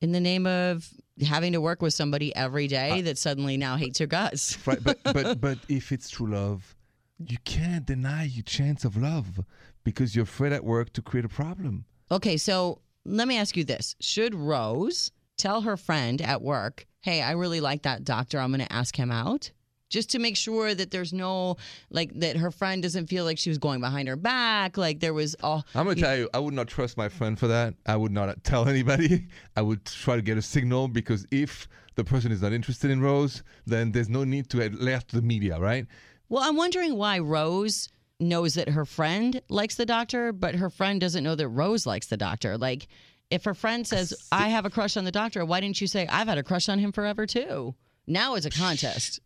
In 0.00 0.12
the 0.12 0.20
name 0.20 0.46
of 0.46 0.88
having 1.26 1.52
to 1.54 1.60
work 1.60 1.80
with 1.82 1.94
somebody 1.94 2.28
every 2.36 2.68
day 2.68 3.00
that 3.00 3.18
suddenly 3.18 3.56
now 3.56 3.74
hates 3.76 3.98
your 3.98 4.06
guts. 4.06 4.58
Right, 4.66 4.82
but 4.84 4.98
but 5.02 5.40
but 5.46 5.58
if 5.68 5.90
it's 5.90 6.08
true 6.10 6.30
love, 6.30 6.75
you 7.18 7.38
can't 7.44 7.86
deny 7.86 8.24
your 8.24 8.42
chance 8.42 8.84
of 8.84 8.96
love 8.96 9.40
because 9.84 10.14
you're 10.14 10.24
afraid 10.24 10.52
at 10.52 10.64
work 10.64 10.92
to 10.94 11.02
create 11.02 11.24
a 11.24 11.28
problem. 11.28 11.84
Okay, 12.10 12.36
so 12.36 12.80
let 13.04 13.28
me 13.28 13.36
ask 13.36 13.56
you 13.56 13.64
this. 13.64 13.96
Should 14.00 14.34
Rose 14.34 15.12
tell 15.38 15.62
her 15.62 15.76
friend 15.76 16.20
at 16.20 16.42
work, 16.42 16.86
hey, 17.02 17.22
I 17.22 17.32
really 17.32 17.60
like 17.60 17.82
that 17.82 18.04
doctor. 18.04 18.38
I'm 18.38 18.50
going 18.50 18.66
to 18.66 18.72
ask 18.72 18.96
him 18.96 19.10
out? 19.10 19.50
Just 19.88 20.10
to 20.10 20.18
make 20.18 20.36
sure 20.36 20.74
that 20.74 20.90
there's 20.90 21.12
no, 21.12 21.58
like, 21.90 22.12
that 22.18 22.36
her 22.36 22.50
friend 22.50 22.82
doesn't 22.82 23.06
feel 23.06 23.24
like 23.24 23.38
she 23.38 23.50
was 23.50 23.58
going 23.58 23.80
behind 23.80 24.08
her 24.08 24.16
back. 24.16 24.76
Like 24.76 24.98
there 24.98 25.14
was, 25.14 25.36
all. 25.44 25.64
I'm 25.76 25.86
gonna 25.86 26.00
tell 26.00 26.16
you, 26.16 26.28
I 26.34 26.40
would 26.40 26.54
not 26.54 26.66
trust 26.66 26.96
my 26.96 27.08
friend 27.08 27.38
for 27.38 27.46
that. 27.46 27.74
I 27.86 27.94
would 27.94 28.10
not 28.10 28.42
tell 28.42 28.68
anybody. 28.68 29.28
I 29.56 29.62
would 29.62 29.84
try 29.84 30.16
to 30.16 30.22
get 30.22 30.36
a 30.36 30.42
signal 30.42 30.88
because 30.88 31.24
if 31.30 31.68
the 31.94 32.02
person 32.02 32.32
is 32.32 32.42
not 32.42 32.52
interested 32.52 32.90
in 32.90 33.00
Rose, 33.00 33.44
then 33.64 33.92
there's 33.92 34.08
no 34.08 34.24
need 34.24 34.50
to 34.50 34.66
alert 34.66 35.06
the 35.06 35.22
media, 35.22 35.56
right? 35.60 35.86
Well, 36.28 36.42
I'm 36.42 36.56
wondering 36.56 36.96
why 36.96 37.18
Rose 37.18 37.88
knows 38.18 38.54
that 38.54 38.68
her 38.70 38.84
friend 38.84 39.40
likes 39.48 39.74
the 39.76 39.86
doctor, 39.86 40.32
but 40.32 40.54
her 40.56 40.70
friend 40.70 41.00
doesn't 41.00 41.22
know 41.22 41.34
that 41.34 41.48
Rose 41.48 41.86
likes 41.86 42.06
the 42.06 42.16
doctor. 42.16 42.56
Like, 42.56 42.88
if 43.30 43.44
her 43.44 43.54
friend 43.54 43.86
says, 43.86 44.14
I 44.32 44.48
have 44.48 44.64
a 44.64 44.70
crush 44.70 44.96
on 44.96 45.04
the 45.04 45.12
doctor, 45.12 45.44
why 45.44 45.60
didn't 45.60 45.80
you 45.80 45.86
say, 45.86 46.06
I've 46.06 46.28
had 46.28 46.38
a 46.38 46.42
crush 46.42 46.68
on 46.68 46.78
him 46.78 46.92
forever 46.92 47.26
too? 47.26 47.74
Now 48.06 48.36
it's 48.36 48.46
a 48.46 48.50
contest. 48.50 49.20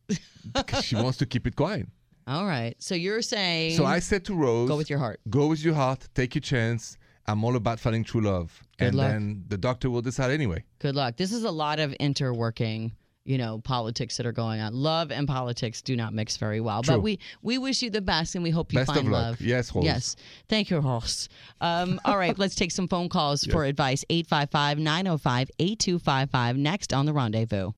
Because 0.55 0.85
she 0.85 0.97
wants 0.97 1.19
to 1.19 1.27
keep 1.27 1.47
it 1.47 1.55
quiet. 1.55 1.87
All 2.27 2.47
right. 2.47 2.75
So 2.79 2.95
you're 2.95 3.21
saying 3.23 3.77
So 3.77 3.85
I 3.85 3.99
said 3.99 4.25
to 4.27 4.35
Rose, 4.35 4.69
go 4.69 4.77
with 4.77 4.89
your 4.89 4.99
heart. 4.99 5.21
go 5.29 5.49
with 5.49 5.63
your 5.63 5.75
heart, 5.75 6.09
take 6.15 6.35
your 6.35 6.41
chance. 6.43 6.97
I'm 7.27 7.45
all 7.45 7.57
about 7.57 7.79
finding 7.79 8.03
true 8.05 8.23
love. 8.23 8.63
Good 8.79 8.89
and 8.89 8.97
luck. 8.97 9.11
then 9.11 9.45
the 9.49 9.59
doctor 9.59 9.91
will 9.91 10.01
decide 10.03 10.31
anyway. 10.31 10.65
Good 10.79 10.95
luck. 10.97 11.17
This 11.17 11.33
is 11.33 11.45
a 11.45 11.51
lot 11.51 11.79
of 11.79 11.91
interworking, 12.01 12.93
you 13.25 13.39
know, 13.39 13.61
politics 13.61 14.17
that 14.17 14.27
are 14.27 14.33
going 14.33 14.61
on. 14.61 14.75
Love 14.75 15.13
and 15.13 15.29
politics 15.29 15.83
do 15.83 15.95
not 15.95 16.15
mix 16.15 16.37
very 16.39 16.61
well. 16.61 16.83
True. 16.83 16.97
But 16.97 17.03
we 17.03 17.19
we 17.43 17.59
wish 17.59 17.83
you 17.83 17.91
the 17.91 18.01
best 18.01 18.35
and 18.35 18.43
we 18.43 18.51
hope 18.51 18.73
you 18.73 18.79
Best 18.79 18.95
find 18.95 19.07
of 19.07 19.13
luck. 19.13 19.25
love. 19.27 19.41
Yes, 19.41 19.75
Rose. 19.75 19.85
Yes. 19.85 20.17
Thank 20.49 20.71
you, 20.71 20.81
Horse. 20.81 21.29
Um, 21.61 22.01
all 22.05 22.17
right, 22.17 22.39
let's 22.39 22.55
take 22.55 22.71
some 22.73 22.89
phone 22.89 23.09
calls 23.09 23.45
for 23.45 23.65
advice. 23.73 24.05
855-905-8255 24.11 26.57
next 26.57 26.93
on 26.93 27.07
the 27.07 27.13
rendezvous. 27.13 27.73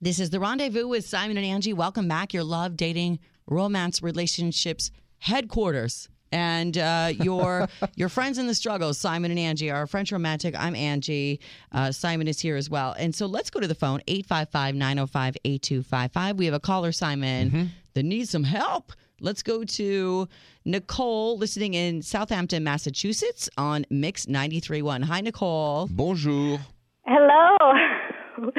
This 0.00 0.18
is 0.18 0.30
the 0.30 0.40
rendezvous 0.40 0.88
with 0.88 1.06
Simon 1.06 1.36
and 1.36 1.62
Angi. 1.62 1.74
Welcome 1.74 2.08
back. 2.08 2.32
Your 2.32 2.44
love, 2.44 2.76
dating, 2.76 3.18
romance, 3.46 4.02
relationships 4.02 4.90
headquarters. 5.18 6.08
And 6.32 6.78
uh, 6.78 7.12
your 7.22 7.68
your 7.96 8.08
friends 8.08 8.38
in 8.38 8.46
the 8.46 8.54
struggle, 8.54 8.94
Simon 8.94 9.30
and 9.36 9.38
Angi, 9.40 9.72
are 9.72 9.86
French 9.86 10.12
romantic. 10.12 10.54
I'm 10.58 10.74
Angi. 10.74 11.38
Uh, 11.72 11.90
Simon 11.92 12.28
is 12.28 12.40
here 12.40 12.56
as 12.56 12.70
well. 12.70 12.94
And 12.98 13.14
so 13.14 13.26
let's 13.26 13.50
go 13.50 13.60
to 13.60 13.66
the 13.66 13.74
phone, 13.74 14.00
855 14.06 14.74
905 14.74 15.36
8255. 15.44 16.38
We 16.38 16.44
have 16.46 16.54
a 16.54 16.60
caller, 16.60 16.92
Simon, 16.92 17.70
that 17.94 18.04
needs 18.04 18.30
some 18.30 18.44
help. 18.44 18.92
Let's 19.22 19.42
go 19.42 19.64
to 19.64 20.28
Nicole, 20.64 21.36
listening 21.36 21.74
in 21.74 22.00
Southampton, 22.00 22.64
Massachusetts 22.64 23.50
on 23.58 23.84
Mix 23.90 24.24
93.1. 24.26 25.04
Hi, 25.04 25.20
Nicole. 25.20 25.88
Bonjour. 25.90 26.58
Hello. 27.06 27.56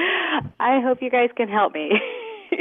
I 0.59 0.79
hope 0.83 0.99
you 1.01 1.09
guys 1.09 1.29
can 1.35 1.47
help 1.49 1.73
me. 1.73 1.89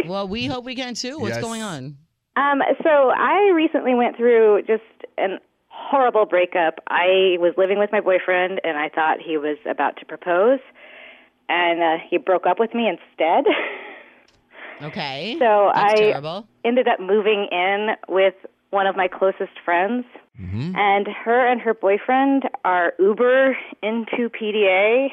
Well, 0.07 0.29
we 0.29 0.46
hope 0.46 0.64
we 0.64 0.77
can 0.77 0.94
too. 0.94 1.18
What's 1.18 1.35
Yes. 1.35 1.42
going 1.42 1.62
on? 1.62 1.96
um, 2.37 2.62
so 2.83 3.11
I 3.11 3.51
recently 3.55 3.94
went 3.94 4.16
through 4.16 4.62
just 4.66 4.83
an 5.20 5.38
horrible 5.68 6.26
breakup. 6.26 6.80
I 6.88 7.37
was 7.38 7.54
living 7.56 7.78
with 7.78 7.90
my 7.92 8.00
boyfriend, 8.00 8.61
and 8.64 8.76
I 8.78 8.88
thought 8.88 9.18
he 9.20 9.37
was 9.37 9.56
about 9.68 9.96
to 9.98 10.04
propose, 10.04 10.61
and 11.48 11.83
uh, 11.83 11.96
he 12.09 12.16
broke 12.18 12.46
up 12.46 12.59
with 12.59 12.74
me 12.74 12.88
instead. 12.88 13.44
Okay. 14.83 15.37
So 15.38 15.70
That's 15.74 15.92
I 15.92 15.94
terrible. 15.96 16.48
ended 16.64 16.88
up 16.88 17.00
moving 17.00 17.48
in 17.52 17.88
with 18.09 18.33
one 18.70 18.87
of 18.87 18.96
my 18.96 19.09
closest 19.09 19.52
friends, 19.62 20.06
and 20.74 21.06
her 21.06 21.46
and 21.46 21.61
her 21.61 21.74
boyfriend 21.74 22.44
are 22.64 22.94
uber 22.98 23.59
into 23.83 24.30
PDA. 24.30 25.09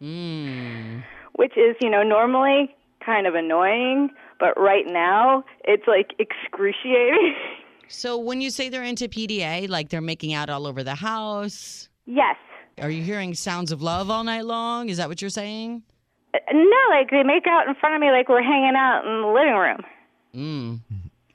Mm. 0.00 1.02
which 1.32 1.56
is, 1.56 1.74
you 1.80 1.90
know, 1.90 2.02
normally 2.04 2.74
kind 3.04 3.26
of 3.26 3.34
annoying, 3.34 4.10
but 4.38 4.56
right 4.60 4.84
now 4.86 5.42
it's 5.64 5.88
like 5.88 6.10
excruciating. 6.20 7.34
So 7.88 8.18
when 8.18 8.40
you 8.40 8.50
say 8.50 8.68
they're 8.68 8.82
into 8.82 9.08
PDA, 9.08 9.68
like 9.68 9.88
they're 9.88 10.00
making 10.00 10.34
out 10.34 10.50
all 10.50 10.66
over 10.66 10.82
the 10.82 10.94
house, 10.94 11.88
yes. 12.06 12.36
are 12.80 12.90
you 12.90 13.02
hearing 13.02 13.34
sounds 13.34 13.72
of 13.72 13.82
love 13.82 14.10
all 14.10 14.24
night 14.24 14.44
long? 14.44 14.88
Is 14.88 14.96
that 14.96 15.08
what 15.08 15.20
you're 15.20 15.30
saying? 15.30 15.82
Uh, 16.34 16.38
No, 16.52 16.76
like 16.90 17.10
they 17.10 17.22
make 17.22 17.46
out 17.46 17.68
in 17.68 17.74
front 17.74 17.94
of 17.94 18.00
me 18.00 18.10
like 18.10 18.28
we're 18.28 18.42
hanging 18.42 18.74
out 18.76 19.04
in 19.04 19.22
the 19.22 19.28
living 19.28 19.54
room. 19.54 19.80
Mm. 20.34 20.80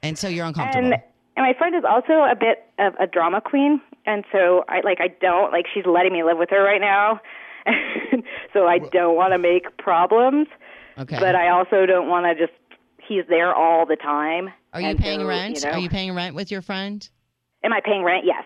And 0.04 0.18
so 0.18 0.28
you're 0.28 0.46
uncomfortable. 0.46 0.94
And 0.94 1.02
and 1.38 1.46
my 1.46 1.54
friend 1.58 1.76
is 1.76 1.84
also 1.88 2.24
a 2.30 2.36
bit 2.38 2.66
of 2.78 2.94
a 3.00 3.08
drama 3.08 3.40
queen, 3.40 3.82
and 4.06 4.26
so 4.32 4.66
I 4.68 4.82
like 4.82 5.00
I 5.00 5.08
don't 5.08 5.52
like 5.52 5.66
she's 5.74 5.86
letting 5.86 6.12
me 6.12 6.24
live 6.24 6.38
with 6.38 6.50
her 6.50 6.62
right 6.62 6.82
now. 6.82 7.22
so 8.54 8.68
I 8.68 8.80
don't 8.80 9.16
want 9.16 9.34
to 9.34 9.38
make 9.38 9.78
problems, 9.78 10.48
okay. 10.98 11.18
but 11.20 11.36
I 11.36 11.50
also 11.50 11.86
don't 11.86 12.10
want 12.10 12.26
to 12.26 12.36
just 12.36 12.58
he's 13.08 13.24
there 13.30 13.54
all 13.54 13.86
the 13.86 13.96
time. 13.96 14.50
are 14.74 14.82
you 14.82 14.96
paying 14.96 15.20
so, 15.22 15.28
rent? 15.28 15.64
know- 15.64 15.72
Are 15.72 15.80
you 15.80 15.90
paying 15.90 16.14
rent 16.14 16.36
with 16.36 16.52
your 16.52 16.62
friend? 16.62 17.08
Am 17.64 17.74
I 17.74 17.80
paying 17.84 18.04
rent? 18.04 18.26
Yes. 18.26 18.44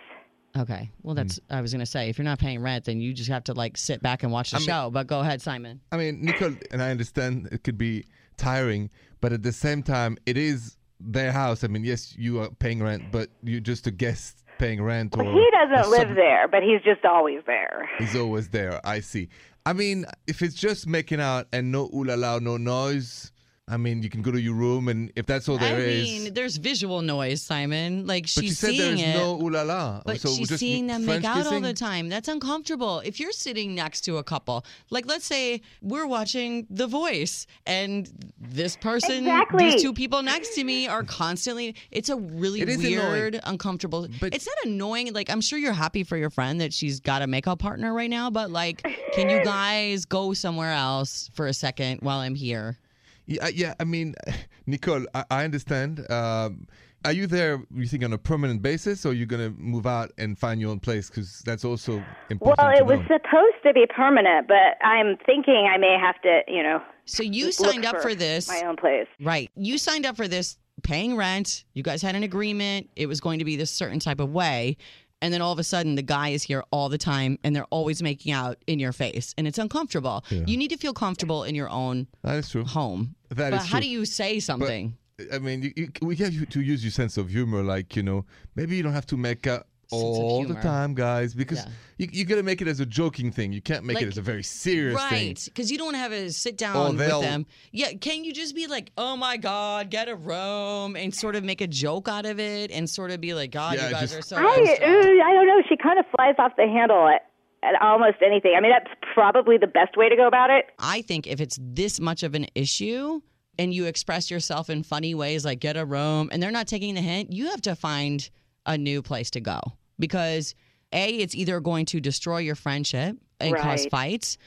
Okay. 0.57 0.89
Well, 1.03 1.13
hmm. 1.13 1.17
that's 1.17 1.39
I 1.49 1.61
was 1.61 1.73
gonna 1.73 1.85
say 1.85 2.09
if 2.09 2.17
you're 2.17 2.25
not 2.25 2.39
paying 2.39 2.61
rent, 2.61 2.85
then 2.85 2.99
you 3.01 3.13
just 3.13 3.29
have 3.29 3.43
to 3.45 3.53
like 3.53 3.77
sit 3.77 4.01
back 4.01 4.23
and 4.23 4.31
watch 4.31 4.51
the 4.51 4.57
I 4.57 4.59
mean- 4.59 4.67
show. 4.67 4.89
But 4.91 5.07
go 5.07 5.19
ahead, 5.19 5.41
Simon. 5.41 5.81
I 5.91 5.97
mean, 5.97 6.23
Nicole, 6.23 6.55
and 6.71 6.81
I 6.81 6.91
understand 6.91 7.49
it 7.51 7.63
could 7.63 7.77
be 7.77 8.05
tiring, 8.37 8.89
but 9.21 9.33
at 9.33 9.43
the 9.43 9.51
same 9.51 9.83
time, 9.83 10.17
it 10.25 10.37
is 10.37 10.77
their 10.99 11.31
house. 11.31 11.63
I 11.63 11.67
mean, 11.67 11.83
yes, 11.83 12.15
you 12.17 12.39
are 12.39 12.49
paying 12.49 12.81
rent, 12.81 13.11
but 13.11 13.29
you're 13.43 13.59
just 13.59 13.85
a 13.87 13.91
guest 13.91 14.43
paying 14.57 14.81
rent. 14.81 15.15
Well, 15.15 15.27
or 15.27 15.33
he 15.33 15.45
doesn't 15.51 15.91
live 15.91 16.07
sub- 16.07 16.15
there, 16.15 16.47
but 16.47 16.63
he's 16.63 16.81
just 16.83 17.03
always 17.05 17.41
there. 17.45 17.89
He's 17.97 18.15
always 18.15 18.49
there. 18.49 18.79
I 18.83 19.01
see. 19.01 19.29
I 19.65 19.73
mean, 19.73 20.05
if 20.27 20.41
it's 20.41 20.55
just 20.55 20.87
making 20.87 21.19
out 21.19 21.47
and 21.51 21.71
no 21.71 21.89
ooh 21.93 22.03
la 22.03 22.15
la, 22.15 22.39
no 22.39 22.57
noise, 22.57 23.31
I 23.67 23.77
mean, 23.77 24.03
you 24.03 24.11
can 24.11 24.21
go 24.21 24.29
to 24.31 24.39
your 24.39 24.53
room, 24.53 24.89
and 24.89 25.11
if 25.15 25.25
that's 25.25 25.49
all 25.49 25.57
there 25.57 25.75
I 25.77 25.79
is. 25.79 26.03
mean, 26.03 26.33
there's 26.35 26.57
visual 26.57 27.01
noise, 27.01 27.41
Simon. 27.41 28.05
Like 28.05 28.27
she's 28.27 28.35
but 28.35 28.41
she's 28.43 28.49
you 28.51 28.55
said 28.55 28.69
seeing 28.69 28.95
there's 28.97 29.15
it. 29.15 29.17
no 29.17 29.41
ooh 29.41 29.49
la 29.49 29.63
la. 29.63 30.01
But 30.05 30.19
so 30.21 30.29
she's 30.29 30.49
just 30.49 30.59
seeing 30.59 30.85
them 30.85 31.03
French 31.03 31.23
make 31.23 31.31
out 31.31 31.47
all 31.47 31.59
the 31.59 31.73
time. 31.73 32.07
That's 32.07 32.27
uncomfortable. 32.27 32.99
If 32.99 33.19
you're 33.19 33.31
sitting 33.31 33.73
next 33.73 34.01
to 34.01 34.17
a 34.17 34.23
couple, 34.23 34.63
like 34.91 35.07
let's 35.07 35.25
say 35.25 35.61
we're 35.81 36.05
watching 36.05 36.67
The 36.69 36.85
Voice 36.85 37.47
and 37.65 38.07
this 38.39 38.75
person, 38.77 39.13
Exactly. 39.25 39.71
these 39.71 39.81
two 39.81 39.93
people 39.93 40.21
next 40.21 40.53
to 40.55 40.63
me 40.63 40.87
are 40.87 41.03
constantly, 41.03 41.75
it's 41.89 42.09
a 42.09 42.17
really 42.17 42.61
It 42.61 42.69
is 42.69 42.77
weird, 42.77 43.39
uncomfortable. 43.45 44.07
But- 44.19 44.35
it's 44.35 44.45
not 44.45 44.57
annoying. 44.71 45.11
Like, 45.11 45.31
I'm 45.31 45.41
sure 45.41 45.57
you're 45.57 45.73
happy 45.73 46.03
for 46.03 46.17
your 46.17 46.29
friend 46.29 46.61
that 46.61 46.71
she's 46.71 46.99
got 46.99 47.23
a 47.23 47.27
makeup 47.27 47.57
partner 47.57 47.95
right 47.95 48.11
now, 48.11 48.29
but 48.29 48.51
like, 48.51 48.83
can 49.13 49.27
you 49.27 49.43
guys 49.43 50.05
go 50.05 50.33
somewhere 50.33 50.71
else 50.71 51.31
for 51.33 51.47
a 51.47 51.53
second 51.53 52.01
while 52.01 52.19
I'm 52.19 52.35
here? 52.35 52.77
Yeah, 53.25 53.47
yeah. 53.47 53.73
I 53.79 53.83
mean, 53.83 54.15
Nicole, 54.65 55.05
I, 55.13 55.25
I 55.29 55.43
understand. 55.45 56.09
Um, 56.11 56.67
are 57.03 57.11
you 57.11 57.27
there? 57.27 57.61
You 57.73 57.85
think 57.85 58.03
on 58.03 58.13
a 58.13 58.17
permanent 58.17 58.61
basis, 58.63 59.05
or 59.05 59.09
are 59.09 59.13
you 59.13 59.27
gonna 59.27 59.51
move 59.51 59.85
out 59.85 60.11
and 60.17 60.37
find 60.37 60.59
your 60.59 60.71
own 60.71 60.79
place? 60.79 61.07
Because 61.09 61.41
that's 61.45 61.63
also 61.63 62.03
important. 62.29 62.57
Well, 62.59 62.71
to 62.71 62.77
it 62.77 62.85
was 62.85 62.99
know. 63.07 63.17
supposed 63.17 63.57
to 63.63 63.73
be 63.73 63.85
permanent, 63.95 64.47
but 64.47 64.83
I'm 64.83 65.17
thinking 65.25 65.69
I 65.71 65.77
may 65.77 65.97
have 65.99 66.19
to, 66.23 66.41
you 66.47 66.63
know, 66.63 66.81
So 67.05 67.21
you 67.21 67.51
signed 67.51 67.85
up 67.85 68.01
for 68.01 68.15
this. 68.15 68.47
my 68.47 68.63
own 68.65 68.75
place. 68.75 69.07
Right. 69.21 69.51
You 69.55 69.77
signed 69.77 70.05
up 70.07 70.15
for 70.17 70.27
this 70.27 70.57
paying 70.81 71.15
rent. 71.15 71.63
You 71.73 71.83
guys 71.83 72.01
had 72.01 72.15
an 72.15 72.23
agreement. 72.23 72.89
It 72.95 73.05
was 73.05 73.21
going 73.21 73.39
to 73.39 73.45
be 73.45 73.55
this 73.55 73.71
certain 73.71 73.99
type 73.99 74.19
of 74.19 74.31
way. 74.31 74.77
And 75.21 75.33
then 75.33 75.41
all 75.41 75.51
of 75.51 75.59
a 75.59 75.63
sudden, 75.63 75.95
the 75.95 76.01
guy 76.01 76.29
is 76.29 76.43
here 76.43 76.63
all 76.71 76.89
the 76.89 76.97
time 76.97 77.39
and 77.43 77.55
they're 77.55 77.65
always 77.65 78.03
making 78.03 78.31
out 78.31 78.57
in 78.67 78.79
your 78.79 78.91
face. 78.91 79.33
And 79.37 79.47
it's 79.47 79.57
uncomfortable. 79.57 80.23
You 80.29 80.57
need 80.57 80.69
to 80.69 80.77
feel 80.77 80.93
comfortable 80.93 81.43
in 81.43 81.55
your 81.55 81.69
own 81.69 82.07
That 82.23 82.35
is 82.35 82.49
true. 82.49 82.65
home. 82.65 83.15
That 83.29 83.51
but 83.51 83.61
is 83.61 83.65
how 83.67 83.79
do 83.79 83.87
you 83.87 84.05
say 84.05 84.39
something? 84.39 84.97
I 85.31 85.39
mean, 85.39 85.61
you, 85.63 85.73
you, 85.75 85.91
we 86.01 86.15
have 86.17 86.49
to 86.49 86.61
use 86.61 86.83
your 86.83 86.91
sense 86.91 87.17
of 87.17 87.29
humor. 87.29 87.63
Like 87.63 87.95
you 87.95 88.03
know, 88.03 88.25
maybe 88.55 88.75
you 88.75 88.83
don't 88.83 88.93
have 88.93 89.05
to 89.07 89.17
make 89.17 89.47
out 89.47 89.61
of 89.61 89.65
all 89.91 90.45
the 90.45 90.55
time, 90.55 90.93
guys, 90.93 91.33
because 91.33 91.59
Yeah. 91.59 91.71
you 91.97 92.07
you 92.11 92.25
gotta 92.25 92.43
make 92.43 92.61
it 92.61 92.67
as 92.67 92.79
a 92.79 92.85
joking 92.85 93.31
thing. 93.31 93.51
You 93.53 93.61
can't 93.61 93.83
make 93.85 93.95
Like- 93.95 94.03
it 94.05 94.07
as 94.07 94.17
a 94.17 94.21
very 94.21 94.43
serious 94.43 94.99
thing. 95.09 95.27
Right. 95.29 95.41
Because 95.45 95.71
you 95.71 95.77
don't 95.77 95.87
want 95.87 95.95
to 95.95 95.99
have 95.99 96.11
a 96.11 96.29
sit 96.31 96.53
Or 96.53 96.57
down 96.57 96.97
with 96.97 97.07
they'll- 97.07 97.21
them. 97.21 97.45
Yeah. 97.71 97.93
Can 97.93 98.23
you 98.23 98.33
just 98.33 98.55
be 98.55 98.67
like, 98.67 98.91
oh 98.97 99.15
my 99.15 99.37
God, 99.37 99.89
get 99.89 100.07
a 100.09 100.15
room 100.15 100.95
and 100.95 101.13
sort 101.13 101.35
of 101.35 101.43
make 101.43 101.61
a 101.61 101.67
joke 101.67 102.07
out 102.07 102.25
of 102.25 102.39
it 102.39 102.71
and 102.71 102.89
sort 102.89 103.11
of 103.11 103.21
be 103.21 103.33
like, 103.33 103.51
God, 103.51 103.75
Yeah, 103.77 103.85
you 103.87 103.91
guys 103.93 104.01
just- 104.11 104.15
are 104.15 104.21
so. 104.21 104.35
I, 104.37 104.55
extra." 104.67 104.87
uh, 104.87 104.91
I 105.25 105.33
don't 105.33 105.47
know. 105.47 105.61
She 105.69 105.77
kind 105.77 105.99
of 105.99 106.05
flies 106.15 106.35
off 106.39 106.51
the 106.57 106.67
handle 106.67 107.07
at, 107.07 107.21
at 107.63 107.81
almost 107.81 108.17
anything. 108.25 108.53
I 108.57 108.61
mean, 108.61 108.71
that's 108.71 108.91
probably 109.13 109.57
the 109.57 109.67
best 109.67 109.95
way 109.97 110.09
to 110.09 110.15
go 110.15 110.27
about 110.27 110.49
it. 110.49 110.65
I 110.79 111.01
think 111.01 111.25
if 111.27 111.39
it's 111.41 111.57
this 111.61 111.99
much 111.99 112.23
of 112.23 112.35
an 112.35 112.47
issue 112.55 113.21
and 113.57 113.73
you 113.73 113.85
express 113.85 114.29
yourself 114.29 114.69
in 114.69 114.83
funny 114.83 115.15
ways 115.15 115.45
like 115.45 115.61
get 115.61 115.77
a 115.77 115.85
room 115.85 116.29
and 116.31 116.43
they're 116.43 116.51
not 116.51 116.67
taking 116.67 116.93
the 116.93 117.01
hint, 117.01 117.31
you 117.31 117.49
have 117.51 117.61
to 117.61 117.73
find 117.75 118.29
a 118.65 118.77
new 118.77 119.01
place 119.01 119.29
to 119.31 119.39
go 119.39 119.59
because 119.99 120.55
A, 120.93 121.09
it's 121.17 121.35
either 121.35 121.59
going 121.59 121.85
to 121.87 121.99
destroy 121.99 122.37
your 122.39 122.55
friendship 122.55 123.17
and 123.39 123.55
cause 123.55 123.81
Right. 123.83 123.91
fights. 123.91 124.37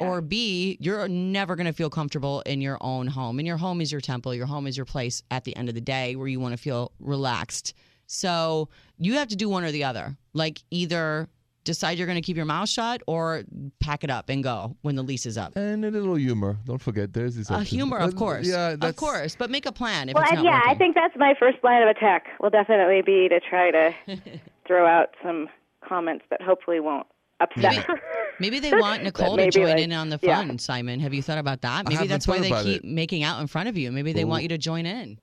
Or 0.00 0.20
B, 0.20 0.76
you're 0.80 1.06
never 1.06 1.54
going 1.54 1.66
to 1.66 1.72
feel 1.72 1.88
comfortable 1.88 2.40
in 2.40 2.60
your 2.60 2.78
own 2.80 3.06
home. 3.06 3.38
And 3.38 3.46
your 3.46 3.56
home 3.58 3.80
is 3.80 3.92
your 3.92 4.00
temple. 4.00 4.34
Your 4.34 4.46
home 4.46 4.66
is 4.66 4.76
your 4.76 4.86
place 4.86 5.22
at 5.30 5.44
the 5.44 5.54
end 5.56 5.68
of 5.68 5.76
the 5.76 5.80
day 5.80 6.16
where 6.16 6.26
you 6.26 6.40
want 6.40 6.52
to 6.52 6.56
feel 6.56 6.90
relaxed. 6.98 7.74
So 8.08 8.68
you 8.98 9.14
have 9.14 9.28
to 9.28 9.36
do 9.36 9.48
one 9.48 9.62
or 9.62 9.70
the 9.70 9.84
other. 9.84 10.16
Like 10.32 10.62
either 10.70 11.28
decide 11.64 11.98
you're 11.98 12.06
going 12.06 12.16
to 12.16 12.22
keep 12.22 12.36
your 12.36 12.46
mouth 12.46 12.68
shut 12.68 13.02
or 13.06 13.42
pack 13.80 14.04
it 14.04 14.10
up 14.10 14.28
and 14.28 14.44
go 14.44 14.76
when 14.82 14.94
the 14.96 15.02
lease 15.02 15.26
is 15.26 15.36
up. 15.38 15.56
And 15.56 15.84
a 15.84 15.90
little 15.90 16.14
humor. 16.14 16.58
Don't 16.66 16.80
forget, 16.80 17.12
there's 17.12 17.36
this 17.36 17.50
Uh, 17.50 17.54
option. 17.54 17.76
humor, 17.78 17.98
of 17.98 18.16
course. 18.16 18.46
Yeah, 18.46 18.76
of 18.80 18.96
course. 18.96 19.34
But 19.36 19.50
make 19.50 19.66
a 19.66 19.72
plan 19.72 20.08
if 20.08 20.14
Well, 20.14 20.22
it's 20.24 20.32
and 20.32 20.42
not 20.42 20.46
yeah, 20.46 20.62
I 20.66 20.74
think 20.74 20.94
that's 20.94 21.14
my 21.16 21.34
first 21.38 21.58
line 21.64 21.82
of 21.82 21.88
attack. 21.88 22.26
Will 22.40 22.50
definitely 22.50 23.02
be 23.02 23.28
to 23.28 23.40
try 23.40 23.70
to 23.70 23.94
throw 24.66 24.86
out 24.86 25.10
some 25.22 25.48
comments 25.86 26.24
that 26.30 26.40
hopefully 26.42 26.80
won't 26.80 27.06
upset 27.40 27.76
her. 27.84 28.00
Maybe 28.38 28.58
they 28.60 28.72
want 28.78 29.02
Nicole 29.02 29.36
to 29.36 29.50
join 29.50 29.64
like, 29.70 29.78
in 29.78 29.92
on 29.92 30.08
the 30.08 30.18
yeah. 30.22 30.36
fun, 30.36 30.58
Simon. 30.58 31.00
Have 31.00 31.12
you 31.14 31.22
thought 31.22 31.38
about 31.38 31.62
that? 31.62 31.88
Maybe 31.88 32.06
that's 32.06 32.26
why 32.26 32.38
they 32.38 32.50
keep 32.62 32.84
it. 32.84 32.84
making 32.84 33.22
out 33.22 33.40
in 33.40 33.46
front 33.46 33.68
of 33.68 33.76
you. 33.76 33.90
Maybe 33.92 34.12
they 34.12 34.24
want 34.24 34.42
you 34.42 34.48
to 34.50 34.58
join 34.58 34.86
in. 34.86 35.18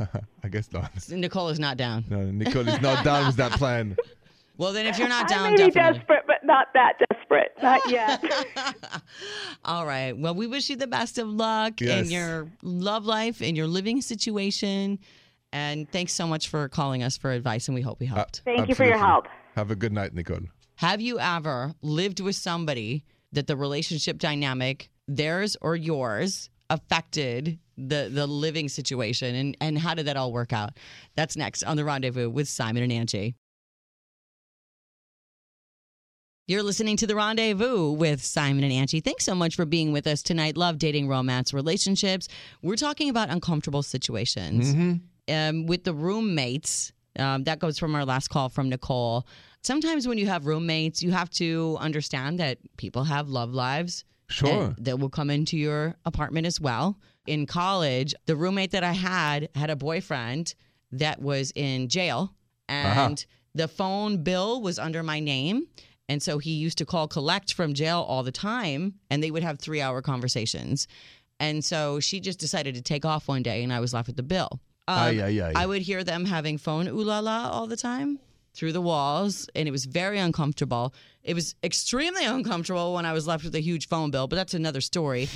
No! 0.00 0.06
I 0.44 0.48
guess 0.48 0.72
not. 0.72 0.90
Nicole 1.10 1.48
is 1.48 1.58
not 1.60 1.76
down. 1.76 2.04
No, 2.10 2.30
Nicole 2.30 2.66
is 2.68 2.80
not 2.80 3.04
down 3.04 3.26
with 3.26 3.36
that 3.36 3.52
plan. 3.52 3.96
Well, 4.58 4.74
then 4.74 4.86
if 4.86 4.98
you're 4.98 5.08
not 5.08 5.24
I 5.24 5.34
down, 5.34 5.50
may 5.52 5.56
be 5.66 5.70
definitely. 5.72 5.98
desperate, 6.00 6.24
but 6.26 6.44
not 6.44 6.68
that 6.74 6.92
desperate. 7.10 7.52
Not 7.62 7.90
yet. 7.90 8.22
All 9.64 9.86
right. 9.86 10.16
Well, 10.16 10.34
we 10.34 10.46
wish 10.46 10.68
you 10.70 10.76
the 10.76 10.86
best 10.86 11.18
of 11.18 11.26
luck 11.26 11.80
in 11.80 12.10
your 12.10 12.48
love 12.62 13.04
life, 13.06 13.40
in 13.40 13.56
your 13.56 13.66
living 13.66 14.02
situation. 14.02 14.98
And 15.52 15.90
thanks 15.90 16.12
so 16.12 16.26
much 16.26 16.48
for 16.48 16.68
calling 16.68 17.02
us 17.02 17.16
for 17.16 17.32
advice, 17.32 17.66
and 17.66 17.74
we 17.74 17.80
hope 17.80 17.98
we 17.98 18.06
Uh, 18.08 18.14
helped. 18.16 18.42
Thank 18.44 18.68
you 18.68 18.74
for 18.74 18.84
your 18.84 18.94
absolutely. 18.94 19.30
help. 19.30 19.56
Have 19.56 19.70
a 19.70 19.74
good 19.76 19.92
night, 19.92 20.14
Nicole. 20.14 20.40
Have 20.76 21.00
you 21.00 21.18
ever 21.18 21.74
lived 21.80 22.20
with 22.20 22.36
somebody 22.36 23.04
that 23.32 23.46
the 23.46 23.56
relationship 23.56 24.18
dynamic, 24.18 24.90
theirs 25.08 25.56
or 25.62 25.74
yours, 25.76 26.50
affected 26.70 27.58
the 27.76 28.08
the 28.12 28.26
living 28.26 28.68
situation 28.68 29.34
and 29.34 29.56
and 29.60 29.78
how 29.78 29.94
did 29.94 30.06
that 30.06 30.16
all 30.16 30.32
work 30.32 30.52
out? 30.52 30.78
That's 31.16 31.36
next 31.36 31.62
on 31.64 31.76
the 31.76 31.84
rendezvous 31.84 32.28
with 32.30 32.48
Simon 32.48 32.82
and 32.82 32.92
Angi. 32.92 33.34
You're 36.48 36.62
listening 36.64 36.96
to 36.98 37.06
The 37.06 37.14
Rendezvous 37.14 37.92
with 37.92 38.22
Simon 38.22 38.64
and 38.64 38.72
Angi. 38.72 39.02
Thanks 39.02 39.24
so 39.24 39.34
much 39.34 39.54
for 39.54 39.64
being 39.64 39.92
with 39.92 40.06
us 40.08 40.22
tonight. 40.22 40.56
Love 40.56 40.76
dating, 40.76 41.06
romance, 41.08 41.54
relationships. 41.54 42.26
We're 42.62 42.76
talking 42.76 43.08
about 43.08 43.30
uncomfortable 43.30 43.82
situations 43.82 44.74
um, 45.28 45.66
with 45.66 45.84
the 45.84 45.94
roommates. 45.94 46.92
Um, 47.18 47.44
that 47.44 47.58
goes 47.60 47.78
from 47.78 47.94
our 47.94 48.04
last 48.04 48.28
call 48.28 48.48
from 48.48 48.68
Nicole. 48.68 49.26
Sometimes 49.62 50.08
when 50.08 50.18
you 50.18 50.26
have 50.26 50.46
roommates, 50.46 51.00
you 51.02 51.12
have 51.12 51.30
to 51.30 51.76
understand 51.80 52.40
that 52.40 52.58
people 52.76 53.04
have 53.04 53.28
love 53.28 53.52
lives. 53.54 54.04
Sure. 54.28 54.48
and 54.76 54.76
that 54.78 54.98
will 54.98 55.10
come 55.10 55.28
into 55.28 55.58
your 55.58 55.94
apartment 56.06 56.46
as 56.46 56.58
well. 56.58 56.98
In 57.26 57.46
college, 57.46 58.14
the 58.26 58.36
roommate 58.36 58.72
that 58.72 58.82
I 58.84 58.92
had 58.92 59.48
had 59.54 59.70
a 59.70 59.76
boyfriend 59.76 60.54
that 60.90 61.22
was 61.22 61.52
in 61.54 61.88
jail, 61.88 62.34
and 62.68 63.24
the 63.54 63.68
phone 63.68 64.22
bill 64.22 64.60
was 64.60 64.78
under 64.78 65.02
my 65.02 65.20
name. 65.20 65.66
And 66.08 66.22
so 66.22 66.38
he 66.38 66.52
used 66.52 66.78
to 66.78 66.84
call 66.84 67.08
collect 67.08 67.54
from 67.54 67.74
jail 67.74 68.04
all 68.06 68.22
the 68.22 68.32
time, 68.32 68.94
and 69.08 69.22
they 69.22 69.30
would 69.30 69.42
have 69.42 69.58
three 69.58 69.80
hour 69.80 70.02
conversations. 70.02 70.88
And 71.40 71.64
so 71.64 72.00
she 72.00 72.20
just 72.20 72.38
decided 72.38 72.74
to 72.74 72.82
take 72.82 73.04
off 73.04 73.28
one 73.28 73.42
day, 73.42 73.62
and 73.62 73.72
I 73.72 73.80
was 73.80 73.94
left 73.94 74.08
with 74.08 74.16
the 74.16 74.22
bill. 74.22 74.60
Um, 74.88 74.98
Ay, 74.98 75.20
ay, 75.22 75.40
ay. 75.40 75.52
I 75.54 75.66
would 75.66 75.82
hear 75.82 76.02
them 76.04 76.24
having 76.24 76.58
phone 76.58 76.88
ooh 76.88 77.02
la 77.04 77.20
la 77.20 77.48
all 77.50 77.66
the 77.66 77.76
time 77.76 78.18
through 78.54 78.72
the 78.72 78.80
walls, 78.80 79.48
and 79.54 79.66
it 79.66 79.70
was 79.70 79.84
very 79.84 80.18
uncomfortable. 80.18 80.92
It 81.22 81.34
was 81.34 81.54
extremely 81.62 82.24
uncomfortable 82.36 82.94
when 82.94 83.06
I 83.06 83.12
was 83.12 83.26
left 83.26 83.44
with 83.44 83.54
a 83.54 83.60
huge 83.60 83.88
phone 83.88 84.10
bill, 84.10 84.26
but 84.26 84.36
that's 84.36 84.54
another 84.54 84.80
story. 84.80 85.28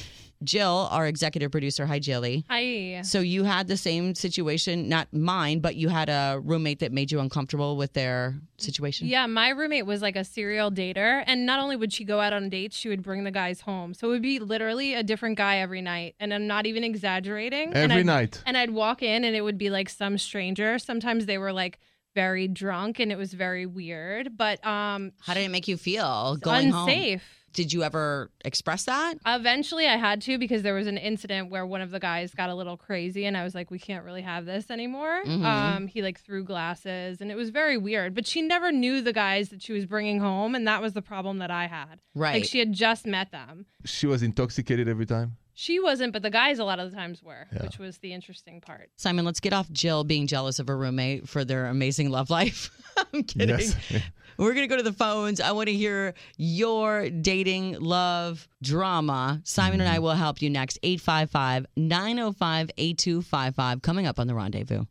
Jill, 0.45 0.89
our 0.91 1.07
executive 1.07 1.51
producer, 1.51 1.87
hi 1.87 1.99
Jilly. 1.99 2.45
Hi. 2.49 3.01
So 3.03 3.21
you 3.21 3.45
had 3.45 3.69
the 3.69 3.77
same 3.77 4.15
situation, 4.15 4.89
not 4.89 5.13
mine, 5.13 5.61
but 5.61 5.77
you 5.77 5.89
had 5.89 6.09
a 6.09 6.39
roommate 6.43 6.81
that 6.81 6.93
made 6.93 7.11
you 7.11 7.21
uncomfortable 7.21 7.77
with 7.77 7.93
their 7.95 8.35
situation. 8.59 9.07
Yeah, 9.09 9.27
my 9.27 9.49
roommate 9.51 9.87
was 9.87 10.03
like 10.03 10.15
a 10.17 10.25
serial 10.25 10.71
dater. 10.71 11.25
And 11.27 11.47
not 11.47 11.59
only 11.61 11.77
would 11.77 11.93
she 11.93 12.05
go 12.05 12.21
out 12.21 12.33
on 12.33 12.49
dates, 12.49 12.77
she 12.77 12.89
would 12.89 13.03
bring 13.03 13.25
the 13.25 13.31
guys 13.31 13.63
home. 13.63 13.95
So 13.95 14.09
it 14.09 14.11
would 14.11 14.23
be 14.23 14.39
literally 14.39 14.95
a 14.95 15.03
different 15.03 15.37
guy 15.39 15.59
every 15.59 15.81
night. 15.83 16.15
And 16.21 16.33
I'm 16.35 16.47
not 16.47 16.67
even 16.67 16.85
exaggerating. 16.85 17.69
and 17.69 17.77
Every 17.91 17.97
I'd- 17.99 18.05
night. 18.05 18.43
And 18.47 18.57
I'd 18.57 18.71
walk 18.71 19.03
in 19.03 19.25
and 19.25 19.35
it 19.35 19.41
would 19.43 19.59
be 19.59 19.71
like 19.71 19.89
some 19.89 20.19
stranger. 20.19 20.79
Sometimes 20.79 21.27
they 21.27 21.39
were 21.39 21.53
like 21.53 21.79
very 22.15 22.49
drunk 22.49 22.99
and 22.99 23.13
it 23.13 23.17
was 23.19 23.33
very 23.35 23.67
weird. 23.67 24.37
But 24.37 24.65
um 24.67 25.13
How 25.21 25.35
did 25.35 25.41
it 25.45 25.51
make 25.51 25.69
you 25.69 25.77
feel 25.77 26.37
going 26.37 26.71
home? 26.71 27.21
Unsafe. 27.57 27.67
Did 27.67 27.73
you 27.73 27.83
ever 27.83 28.31
express 28.45 28.85
that? 28.85 29.15
Eventually, 29.27 29.87
I 29.87 29.97
had 29.97 30.21
to 30.23 30.39
because 30.39 30.63
there 30.63 30.75
was 30.75 30.87
an 30.87 30.99
incident 30.99 31.51
where 31.51 31.67
one 31.67 31.81
of 31.81 31.91
the 31.91 31.99
guys 32.01 32.35
got 32.35 32.51
a 32.51 32.55
little 32.55 32.77
crazy, 32.77 33.25
and 33.25 33.37
I 33.37 33.43
was 33.45 33.55
like, 33.55 33.71
"We 33.71 33.79
can't 33.79 34.05
really 34.05 34.23
have 34.23 34.45
this 34.47 34.71
anymore." 34.71 35.23
Mhm. 35.25 35.45
Um, 35.45 35.87
he 35.89 36.03
like 36.03 36.21
threw 36.21 36.45
glasses, 36.45 37.21
and 37.21 37.31
it 37.31 37.37
was 37.37 37.51
very 37.51 37.77
weird. 37.77 38.15
But 38.15 38.27
she 38.27 38.43
never 38.43 38.71
knew 38.73 39.01
the 39.01 39.13
guys 39.13 39.49
that 39.51 39.63
she 39.63 39.73
was 39.73 39.87
bringing 39.87 40.21
home, 40.21 40.55
and 40.55 40.67
that 40.69 40.81
was 40.83 40.93
the 40.93 41.03
problem 41.03 41.39
that 41.39 41.51
I 41.51 41.67
had. 41.67 42.01
Right. 42.15 42.35
Like 42.35 42.45
she 42.45 42.59
had 42.59 42.73
just 42.73 43.07
met 43.07 43.31
them. 43.33 43.67
She 43.85 44.07
was 44.07 44.23
intoxicated 44.23 44.89
every 44.89 45.07
time. 45.07 45.37
She 45.59 45.81
wasn't, 45.81 46.13
but 46.13 46.21
the 46.23 46.29
guys 46.29 46.59
a 46.59 46.65
lot 46.65 46.79
of 46.81 46.91
the 46.91 46.97
times 46.97 47.23
were, 47.23 47.47
Yeah. 47.51 47.63
which 47.63 47.79
was 47.79 47.97
the 47.99 48.13
interesting 48.13 48.61
part. 48.61 48.91
Simon, 48.97 49.25
let's 49.25 49.41
get 49.41 49.55
off 49.55 49.71
Jill 49.73 50.05
being 50.05 50.27
jealous 50.27 50.59
of 50.59 50.69
her 50.69 50.77
roommate 50.77 51.27
for 51.31 51.47
their 51.47 51.67
amazing 51.69 52.11
love 52.11 52.29
life. 52.29 52.71
I'm 53.15 53.25
kidding. 53.25 53.49
Yes. 53.59 53.75
We're 54.39 54.53
going 54.53 54.69
to 54.69 54.71
go 54.71 54.77
to 54.77 54.83
the 54.83 54.93
phones. 54.93 55.41
I 55.41 55.53
want 55.53 55.69
to 55.69 55.75
hear 55.75 56.13
your 56.37 57.09
dating 57.09 57.81
love 57.81 58.47
drama. 58.63 59.41
Simon 59.45 59.81
and 59.81 59.89
I 59.89 59.99
will 59.99 60.11
help 60.13 60.43
you 60.43 60.51
next. 60.51 60.79
855 60.83 61.65
905 61.75 62.71
8255. 62.77 63.81
Coming 63.81 64.07
up 64.07 64.19
on 64.21 64.27
the 64.27 64.35
rendezvous. 64.35 64.85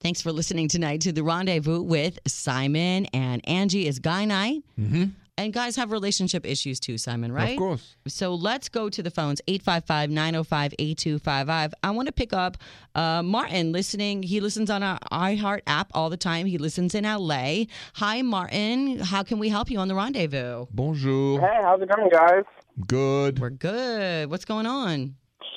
Thanks 0.00 0.22
for 0.22 0.32
listening 0.32 0.68
tonight 0.68 1.02
to 1.02 1.12
the 1.12 1.22
rendezvous 1.22 1.82
with 1.82 2.18
Simon 2.26 3.04
and 3.12 3.42
Angi 3.44 3.84
is 3.84 3.98
Guy 3.98 4.24
Night. 4.24 4.62
Mm-hmm. 4.78 5.04
And 5.40 5.54
guys 5.54 5.74
have 5.76 5.90
relationship 5.90 6.44
issues 6.44 6.78
too, 6.78 6.98
Simon, 6.98 7.32
right? 7.32 7.52
Of 7.52 7.58
course. 7.58 7.96
So 8.06 8.34
let's 8.34 8.68
go 8.68 8.90
to 8.90 9.02
the 9.02 9.10
phones 9.10 9.40
855 9.48 10.10
905 10.10 10.74
8255. 10.78 11.74
I 11.82 11.90
want 11.92 12.06
to 12.08 12.12
pick 12.12 12.34
up 12.34 12.58
uh, 12.94 13.22
Martin 13.22 13.72
listening. 13.72 14.22
He 14.22 14.40
listens 14.40 14.68
on 14.68 14.82
our 14.82 14.98
iHeart 15.10 15.60
app 15.66 15.90
all 15.94 16.10
the 16.10 16.18
time. 16.18 16.44
He 16.44 16.58
listens 16.58 16.94
in 16.94 17.04
LA. 17.04 17.64
Hi, 17.94 18.20
Martin. 18.20 18.98
How 18.98 19.22
can 19.22 19.38
we 19.38 19.48
help 19.48 19.70
you 19.70 19.78
on 19.78 19.88
the 19.88 19.94
rendezvous? 19.94 20.66
Bonjour. 20.72 21.40
Hey, 21.40 21.58
how's 21.62 21.80
it 21.80 21.88
going, 21.88 22.10
guys? 22.10 22.44
Good. 22.86 23.38
We're 23.38 23.48
good. 23.48 24.28
What's 24.28 24.44
going 24.44 24.66
on? 24.66 25.14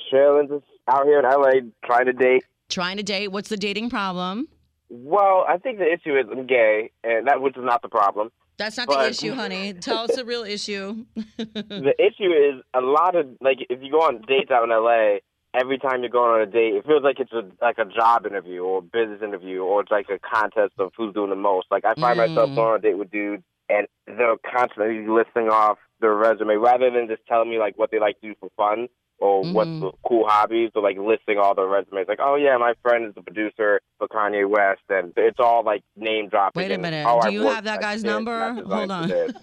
Chilling, 0.10 0.48
just 0.48 0.63
out 0.88 1.04
here 1.04 1.19
in 1.19 1.26
LA 1.26 1.69
trying 1.86 2.06
to 2.06 2.13
date. 2.13 2.46
Trying 2.69 2.96
to 2.96 3.04
date. 3.04 3.34
What's 3.34 3.50
the 3.50 3.58
dating 3.58 3.89
problem? 3.89 4.48
Well, 4.88 5.43
I 5.46 5.58
think 5.58 5.80
the 5.80 5.91
issue 5.91 6.17
is 6.17 6.26
I'm 6.32 6.48
gay, 6.48 6.91
and 7.04 7.28
that 7.28 7.41
which 7.41 7.58
is 7.58 7.65
not 7.65 7.82
the 7.82 7.89
problem. 7.89 8.30
That's 8.58 8.78
not 8.78 8.88
the 8.88 9.08
issue, 9.10 9.34
honey. 9.34 9.74
Tell 9.74 10.00
us 10.00 10.16
the 10.16 10.26
real 10.26 10.44
issue. 10.44 11.06
The 11.38 11.94
issue 12.00 12.32
is 12.32 12.62
a 12.74 12.82
lot 12.82 13.16
of 13.16 13.28
like 13.42 13.58
if 13.70 13.82
you 13.82 13.92
go 13.92 14.02
on 14.02 14.22
dates 14.28 14.52
out 14.52 14.63
in 14.63 14.70
LA, 14.70 15.18
every 15.54 15.78
time 15.78 16.02
you're 16.02 16.10
going 16.10 16.32
on 16.32 16.42
a 16.42 16.46
date, 16.46 16.76
it 16.76 16.86
feels 16.86 17.04
like 17.04 17.20
it's 17.20 17.32
a 17.34 17.44
like 17.62 17.78
a 17.78 17.86
job 17.86 18.26
interview 18.26 18.62
or 18.62 18.80
a 18.80 18.82
business 18.82 19.22
interview 19.22 19.62
or 19.63 19.82
it's 19.82 19.92
like 19.92 20.08
a 20.10 20.20
contest 20.20 20.74
of 20.80 20.92
who's 20.96 21.13
doing 21.13 21.30
the 21.30 21.36
most. 21.36 21.68
Like 21.72 21.84
I 21.86 21.94
find 21.96 22.18
myself 22.18 22.52
Mm. 22.52 22.56
going 22.56 22.68
on 22.70 22.76
a 22.76 22.82
date 22.82 22.98
with 22.98 23.12
dudes 23.12 23.44
and 23.70 23.88
they're 24.08 24.36
constantly 24.50 25.08
listing 25.08 25.50
off 25.50 25.78
their 26.00 26.13
resume 26.13 26.56
rather 26.56 26.89
than 26.92 27.08
just 27.08 27.26
telling 27.28 27.50
me 27.50 27.58
like 27.58 27.78
what 27.78 27.92
they 27.92 28.00
like 28.00 28.20
to 28.22 28.28
do 28.30 28.36
for 28.39 28.50
fun 28.56 28.88
or 29.24 29.42
what's 29.54 29.70
Mhm. 29.70 29.80
the 29.80 29.92
cool 30.06 30.28
hobbies 30.28 30.72
or 30.76 30.82
like 30.84 30.98
listing 30.98 31.38
all 31.38 31.56
their 31.56 31.66
resumes. 31.68 32.08
Like, 32.10 32.20
oh 32.22 32.36
yeah, 32.36 32.58
my 32.58 32.74
friend 32.82 33.06
is 33.08 33.16
the 33.16 33.22
producer 33.22 33.80
for 33.98 34.08
Kanye 34.10 34.48
West 34.50 34.82
and 34.90 35.14
it's 35.16 35.40
all 35.40 35.64
like 35.64 35.82
name 35.96 36.28
dropping. 36.28 36.62
Wait 36.62 36.72
a 36.72 36.74
and, 36.74 36.82
minute. 36.82 37.06
"Oh, 37.08 37.22
Do 37.22 37.28
I 37.28 37.32
you 37.32 37.42
have 37.44 37.64
that 37.64 37.80
guy's 37.80 38.04
number? 38.04 38.34
and 38.34 38.60
I 38.60 38.62
designed 38.62 38.92
Hold 38.92 38.92
on. 38.92 39.34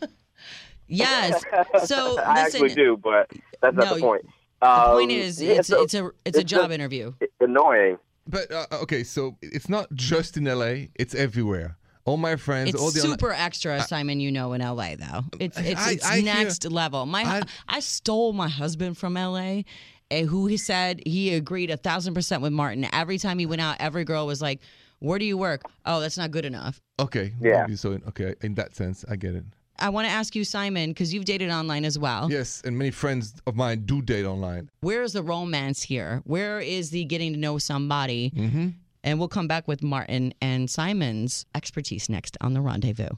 yes. 0.87 1.43
So 1.87 2.19
I 2.25 2.45
listen. 2.45 2.63
actually 2.63 2.75
do, 2.75 2.97
but 3.03 3.31
that's 3.63 3.75
not 3.77 3.95
the 3.95 4.01
point. 4.01 4.27
The 4.61 4.69
Um, 4.69 4.91
point 4.93 5.11
is, 5.13 5.41
yeah, 5.43 5.53
it's 5.55 5.69
so 5.69 5.83
it's 5.83 5.95
a 5.95 6.11
it's 6.27 6.37
a 6.39 6.45
job 6.45 6.63
just- 6.69 6.73
interview. 6.73 7.15
it's 7.21 7.33
annoying. 7.41 7.97
But 8.27 8.53
uh, 8.53 8.67
okay, 8.83 9.03
so 9.03 9.37
it's 9.41 9.69
not 9.71 9.89
just 9.95 10.37
in 10.37 10.45
LA; 10.45 10.89
it's 10.95 11.15
everywhere. 11.15 11.79
All 12.07 12.17
my 12.17 12.37
friends, 12.37 12.75
all 12.75 12.87
It's 12.89 12.95
the 12.95 13.01
super 13.03 13.31
extra, 13.33 13.83
Simon. 13.83 14.21
You 14.21 14.33
know, 14.33 14.53
in 14.55 14.61
LA 14.63 14.97
though, 14.97 15.25
it's 15.39 15.59
it's, 15.59 15.81
I- 15.87 15.91
it's 15.93 16.07
I 16.07 16.17
hear- 16.17 16.25
next 16.25 16.65
level. 16.71 17.07
My 17.07 17.23
I- 17.23 17.43
I, 17.69 17.81
stole 17.81 18.33
my 18.33 18.49
husband 18.49 18.97
from 18.99 19.15
LA, 19.15 19.63
and 20.11 20.29
who 20.29 20.47
he 20.47 20.57
said 20.57 21.03
he 21.07 21.35
agreed 21.35 21.71
a 21.71 21.77
thousand 21.77 22.15
percent 22.15 22.43
with 22.43 22.53
Martin. 22.53 22.87
Every 22.93 23.19
time 23.19 23.39
he 23.39 23.47
went 23.47 23.61
out, 23.61 23.77
every 23.81 24.05
girl 24.05 24.27
was 24.27 24.41
like, 24.41 24.61
"Where 24.99 25.19
do 25.19 25.25
you 25.25 25.37
work?" 25.39 25.63
Oh, 25.85 26.01
that's 26.01 26.17
not 26.19 26.31
good 26.31 26.45
enough. 26.45 26.81
okay, 26.99 27.33
Yeah. 27.41 27.67
So 27.77 27.99
okay, 28.09 28.35
in 28.43 28.55
that 28.55 28.75
sense, 28.75 29.05
I 29.09 29.17
get 29.17 29.35
it. 29.35 29.45
I 29.79 29.89
want 29.89 30.07
to 30.07 30.13
ask 30.13 30.35
you, 30.37 30.45
Simon, 30.45 30.91
because 30.91 31.15
you've 31.15 31.25
dated 31.25 31.51
online 31.51 31.87
as 31.87 31.99
well. 31.99 32.31
Yes, 32.31 32.61
and 32.67 32.77
many 32.77 32.91
friends 32.91 33.33
of 33.47 33.57
mine 33.57 33.85
do 33.87 34.03
date 34.03 34.27
online. 34.27 34.69
Where 34.81 35.03
is 35.03 35.15
the 35.15 35.23
romance 35.23 35.83
here? 35.83 36.21
Where 36.25 36.61
is 36.61 36.91
the 36.91 37.05
getting 37.07 37.33
to 37.33 37.39
know 37.39 37.57
somebody? 37.57 38.31
Mm-hmm. 38.37 38.69
And 39.03 39.19
we'll 39.19 39.29
come 39.29 39.49
back 39.49 39.67
with 39.67 39.83
Martin 39.83 40.35
and 40.41 40.71
Simon's 40.71 41.47
expertise 41.55 42.09
next 42.09 42.37
on 42.41 42.53
The 42.53 42.61
Rendezvous. 42.61 43.09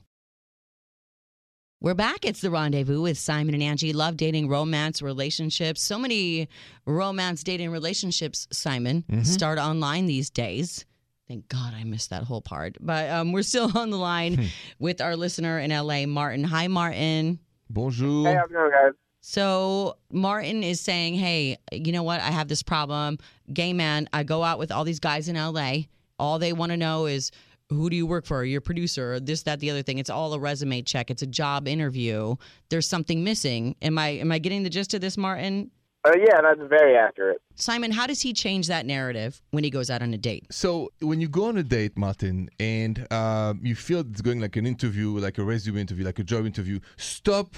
We're 1.81 1.95
back. 1.95 2.25
It's 2.25 2.41
The 2.41 2.51
Rendezvous 2.51 3.03
with 3.03 3.19
Simon 3.19 3.61
and 3.61 3.63
Angi. 3.63 3.93
Love 3.93 4.17
dating, 4.17 4.49
romance, 4.49 5.03
relationships. 5.03 5.83
So 5.83 5.99
many 5.99 6.49
romance, 6.87 7.43
dating, 7.43 7.71
relationships, 7.71 8.47
Simon, 8.53 9.05
start 9.25 9.59
online 9.59 10.07
these 10.07 10.31
days. 10.31 10.85
Thank 11.27 11.49
God 11.49 11.75
I 11.75 11.83
missed 11.83 12.11
that 12.11 12.23
whole 12.23 12.43
part. 12.43 12.77
But 12.81 13.11
um, 13.11 13.33
we're 13.33 13.43
still 13.43 13.71
on 13.79 13.91
the 13.91 13.97
line 13.97 14.49
with 14.79 15.01
our 15.01 15.17
listener 15.17 15.59
in 15.59 15.71
LA, 15.71 16.07
Martin. 16.07 16.45
Hi, 16.45 16.69
Martin. 16.69 17.41
Bonjour. 17.69 18.27
Hey, 18.29 18.35
how's 18.35 18.51
it 18.51 18.53
going, 18.53 18.71
guys? 18.71 18.93
So 19.23 19.97
Martin 20.11 20.63
is 20.65 20.81
saying, 20.81 21.15
"Hey, 21.15 21.57
you 21.73 21.93
know 21.93 22.03
what? 22.03 22.21
I 22.21 22.31
have 22.31 22.49
this 22.49 22.63
problem. 22.63 23.19
Gay 23.53 23.73
man. 23.73 24.09
I 24.13 24.25
go 24.25 24.43
out 24.43 24.59
with 24.59 24.73
all 24.73 24.85
these 24.85 25.01
guys 25.01 25.29
in 25.29 25.37
LA. 25.37 25.85
All 26.19 26.39
they 26.39 26.53
want 26.53 26.71
to 26.73 26.77
know 26.77 27.07
is 27.07 27.31
who 27.69 27.89
do 27.89 27.97
you 27.97 28.07
work 28.07 28.27
for? 28.27 28.45
Your 28.45 28.61
producer? 28.61 29.21
This, 29.21 29.45
that, 29.45 29.61
the 29.61 29.71
other 29.71 29.83
thing. 29.83 29.99
It's 29.99 30.11
all 30.11 30.35
a 30.35 30.39
resume 30.39 30.83
check. 30.83 31.11
It's 31.11 31.23
a 31.23 31.27
job 31.27 31.67
interview. 31.69 32.35
There's 32.69 32.87
something 32.89 33.23
missing. 33.25 33.77
Am 33.81 33.97
I 33.97 34.09
am 34.09 34.33
I 34.33 34.39
getting 34.39 34.65
the 34.65 34.71
gist 34.71 34.93
of 34.93 35.01
this, 35.01 35.17
Martin? 35.17 35.71
Uh, 36.05 36.11
yeah, 36.19 36.41
that's 36.43 36.61
very 36.69 36.97
accurate. 36.97 37.41
Simon, 37.55 37.93
how 37.93 38.09
does 38.09 38.21
he 38.21 38.33
change 38.33 38.67
that 38.67 38.87
narrative 38.87 39.41
when 39.53 39.63
he 39.63 39.71
goes 39.71 39.89
out 39.89 40.03
on 40.03 40.13
a 40.13 40.19
date? 40.19 40.45
So 40.51 40.91
when 40.99 41.21
you 41.21 41.29
go 41.29 41.45
on 41.45 41.57
a 41.59 41.63
date, 41.63 41.97
Martin, 41.97 42.51
and 42.59 43.07
um, 43.13 43.61
you 43.63 43.77
feel 43.77 44.01
it's 44.01 44.21
going 44.21 44.41
like 44.41 44.57
an 44.57 44.67
interview, 44.67 45.17
like 45.19 45.39
a 45.39 45.45
resume 45.45 45.81
interview, 45.81 46.05
like 46.05 46.19
a 46.19 46.25
job 46.25 46.45
interview, 46.45 46.81
stop 46.97 47.55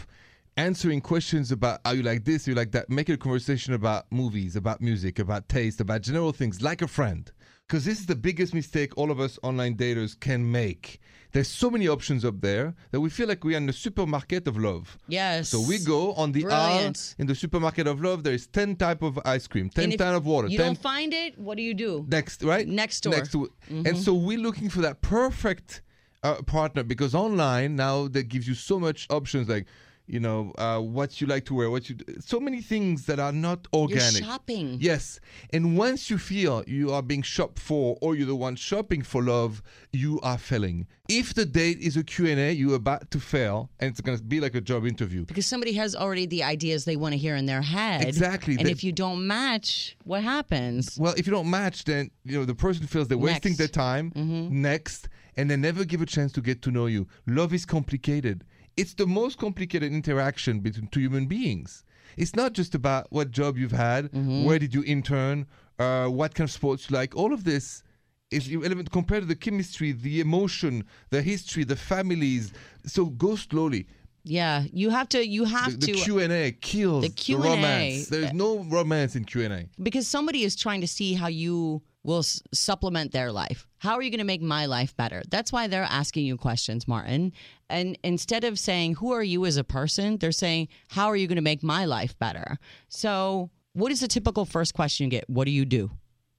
answering 0.56 1.00
questions 1.00 1.50
about 1.52 1.80
are 1.84 1.94
you 1.94 2.02
like 2.02 2.24
this, 2.24 2.46
are 2.46 2.50
you 2.52 2.56
like 2.56 2.72
that. 2.72 2.88
Make 2.90 3.08
it 3.08 3.14
a 3.14 3.16
conversation 3.18 3.74
about 3.74 4.10
movies, 4.10 4.56
about 4.56 4.80
music, 4.80 5.18
about 5.18 5.48
taste, 5.48 5.80
about 5.80 6.02
general 6.02 6.32
things, 6.32 6.62
like 6.62 6.82
a 6.82 6.88
friend. 6.88 7.30
Because 7.66 7.84
this 7.86 7.98
is 7.98 8.06
the 8.06 8.14
biggest 8.14 8.52
mistake 8.52 8.92
all 8.98 9.10
of 9.10 9.18
us 9.20 9.38
online 9.42 9.74
daters 9.76 10.18
can 10.18 10.50
make. 10.50 11.00
There's 11.32 11.48
so 11.48 11.70
many 11.70 11.88
options 11.88 12.24
up 12.24 12.40
there 12.42 12.74
that 12.92 13.00
we 13.00 13.08
feel 13.10 13.26
like 13.26 13.42
we're 13.42 13.56
in 13.56 13.66
the 13.66 13.72
supermarket 13.72 14.46
of 14.46 14.56
love. 14.58 14.96
Yes. 15.08 15.48
So 15.48 15.60
we 15.66 15.78
go 15.78 16.12
on 16.12 16.30
the 16.30 16.46
aisle 16.46 16.92
in 17.18 17.26
the 17.26 17.34
supermarket 17.34 17.86
of 17.88 18.00
love. 18.02 18.22
There 18.22 18.34
is 18.34 18.46
ten 18.46 18.76
type 18.76 19.02
of 19.02 19.18
ice 19.24 19.48
cream, 19.48 19.70
ten 19.70 19.90
type 19.92 20.14
of 20.14 20.26
water, 20.26 20.46
You 20.48 20.58
10 20.58 20.66
don't 20.66 20.78
find 20.78 21.12
it. 21.12 21.36
What 21.38 21.56
do 21.56 21.62
you 21.64 21.74
do? 21.74 22.04
next 22.08 22.44
right 22.44 22.68
Next 22.68 23.00
door. 23.00 23.14
next 23.14 23.32
to 23.32 23.50
and 23.70 23.96
so 23.98 24.12
we're 24.14 24.38
looking 24.38 24.68
for 24.68 24.82
that 24.82 25.00
perfect 25.00 25.80
uh, 26.22 26.40
partner 26.42 26.84
because 26.84 27.14
online 27.14 27.74
now 27.74 28.06
that 28.08 28.28
gives 28.28 28.46
you 28.46 28.54
so 28.54 28.78
much 28.78 29.06
options 29.10 29.48
like 29.48 29.66
you 30.06 30.20
know 30.20 30.52
uh, 30.58 30.78
what 30.78 31.20
you 31.20 31.26
like 31.26 31.44
to 31.46 31.54
wear 31.54 31.70
what 31.70 31.88
you 31.88 31.96
so 32.20 32.38
many 32.38 32.60
things 32.60 33.06
that 33.06 33.18
are 33.18 33.32
not 33.32 33.66
organic 33.72 34.20
You're 34.20 34.28
shopping. 34.28 34.76
yes 34.80 35.18
and 35.50 35.78
once 35.78 36.10
you 36.10 36.18
feel 36.18 36.62
you 36.66 36.92
are 36.92 37.00
being 37.02 37.22
shopped 37.22 37.58
for 37.58 37.96
or 38.02 38.14
you're 38.14 38.26
the 38.26 38.36
one 38.36 38.54
shopping 38.56 39.02
for 39.02 39.22
love 39.22 39.62
you 39.92 40.20
are 40.22 40.36
failing 40.36 40.86
if 41.08 41.32
the 41.32 41.46
date 41.46 41.78
is 41.80 41.96
a 41.96 42.04
q&a 42.04 42.52
you're 42.52 42.74
about 42.74 43.10
to 43.12 43.18
fail 43.18 43.70
and 43.80 43.90
it's 43.90 44.00
going 44.02 44.16
to 44.18 44.22
be 44.22 44.40
like 44.40 44.54
a 44.54 44.60
job 44.60 44.86
interview 44.86 45.24
Because 45.24 45.46
somebody 45.46 45.72
has 45.72 45.96
already 45.96 46.26
the 46.26 46.42
ideas 46.42 46.84
they 46.84 46.96
want 46.96 47.12
to 47.12 47.18
hear 47.18 47.36
in 47.36 47.46
their 47.46 47.62
head. 47.62 48.04
Exactly. 48.06 48.56
And 48.56 48.66
They- 48.66 48.72
if 48.72 48.84
you 48.84 48.92
don't 48.92 49.26
match, 49.26 49.96
what 50.04 50.22
happens? 50.22 50.98
Well, 50.98 51.14
if 51.16 51.26
you 51.26 51.32
don't 51.32 51.48
match, 51.50 51.84
then 51.84 52.10
you 52.24 52.38
know 52.38 52.44
the 52.44 52.54
person 52.54 52.86
feels 52.86 53.08
they're 53.08 53.16
wasting 53.18 53.52
Next. 53.52 53.58
their 53.58 53.68
time. 53.68 54.12
Next, 54.50 55.08
and 55.36 55.50
they 55.50 55.56
never 55.56 55.84
give 55.84 56.00
a 56.02 56.06
chance 56.06 56.32
to 56.32 56.40
get 56.40 56.62
to 56.62 56.70
know 56.70 56.86
you. 56.86 57.06
Love 57.26 57.52
is 57.54 57.64
complicated. 57.66 58.44
It's 58.76 58.94
the 58.94 59.06
most 59.06 59.38
complicated 59.38 59.92
interaction 59.92 60.60
between 60.60 60.88
two 60.88 61.00
human 61.00 61.26
beings. 61.26 61.84
It's 62.16 62.34
not 62.34 62.52
just 62.52 62.74
about 62.74 63.06
what 63.10 63.30
job 63.30 63.56
you've 63.58 63.72
had, 63.72 64.10
where 64.46 64.58
did 64.58 64.74
you 64.74 64.82
intern, 64.84 65.46
uh, 65.78 66.06
what 66.06 66.34
kind 66.34 66.48
of 66.48 66.52
sports 66.52 66.88
you 66.90 66.96
like. 66.96 67.16
All 67.16 67.32
of 67.32 67.44
this 67.44 67.82
is 68.30 68.48
irrelevant 68.48 68.90
compared 68.90 69.22
to 69.22 69.26
the 69.28 69.34
chemistry, 69.36 69.92
the 69.92 70.20
emotion, 70.20 70.84
the 71.10 71.22
history, 71.22 71.64
the 71.64 71.76
families. 71.76 72.52
So 72.86 73.06
go 73.06 73.36
slowly. 73.36 73.86
Yeah, 74.26 74.64
you 74.72 74.90
have 74.90 75.08
to. 75.10 75.24
You 75.26 75.42
The, 75.42 75.48
have 75.50 75.80
the 75.80 75.86
to 75.88 75.92
Q 75.92 76.18
and 76.20 76.32
A 76.32 76.52
kills 76.52 77.02
the 77.02 77.08
the, 77.08 77.14
Q&A, 77.14 77.40
romance. 77.40 78.06
There 78.08 78.22
is 78.22 78.32
no 78.32 78.60
romance 78.64 79.16
in 79.16 79.24
Q 79.24 79.42
and 79.42 79.52
A. 79.52 79.68
because 79.82 80.08
somebody 80.08 80.44
is 80.44 80.56
trying 80.56 80.80
to 80.80 80.88
see 80.88 81.12
how 81.14 81.26
you 81.26 81.82
will 82.04 82.18
s- 82.20 82.40
supplement 82.52 83.10
their 83.12 83.32
life. 83.32 83.66
How 83.78 83.94
are 83.94 84.02
you 84.02 84.10
going 84.10 84.18
to 84.18 84.24
make 84.24 84.42
my 84.42 84.66
life 84.66 84.96
better? 84.96 85.22
That's 85.30 85.50
why 85.52 85.66
they're 85.66 85.82
asking 85.82 86.26
you 86.26 86.36
questions, 86.36 86.86
Martin. 86.86 87.32
And 87.68 87.98
instead 88.04 88.44
of 88.44 88.58
saying 88.58 88.94
who 88.96 89.12
are 89.12 89.22
you 89.22 89.44
as 89.46 89.56
a 89.56 89.64
person, 89.64 90.18
they're 90.18 90.30
saying 90.32 90.68
how 90.88 91.08
are 91.08 91.16
you 91.16 91.26
going 91.26 91.36
to 91.36 91.42
make 91.42 91.62
my 91.62 91.84
life 91.86 92.16
better. 92.18 92.58
So, 92.88 93.50
what 93.72 93.90
is 93.90 94.00
the 94.00 94.06
typical 94.08 94.44
first 94.44 94.74
question 94.74 95.04
you 95.04 95.10
get? 95.10 95.28
What 95.28 95.46
do 95.46 95.50
you 95.50 95.64
do? 95.64 95.90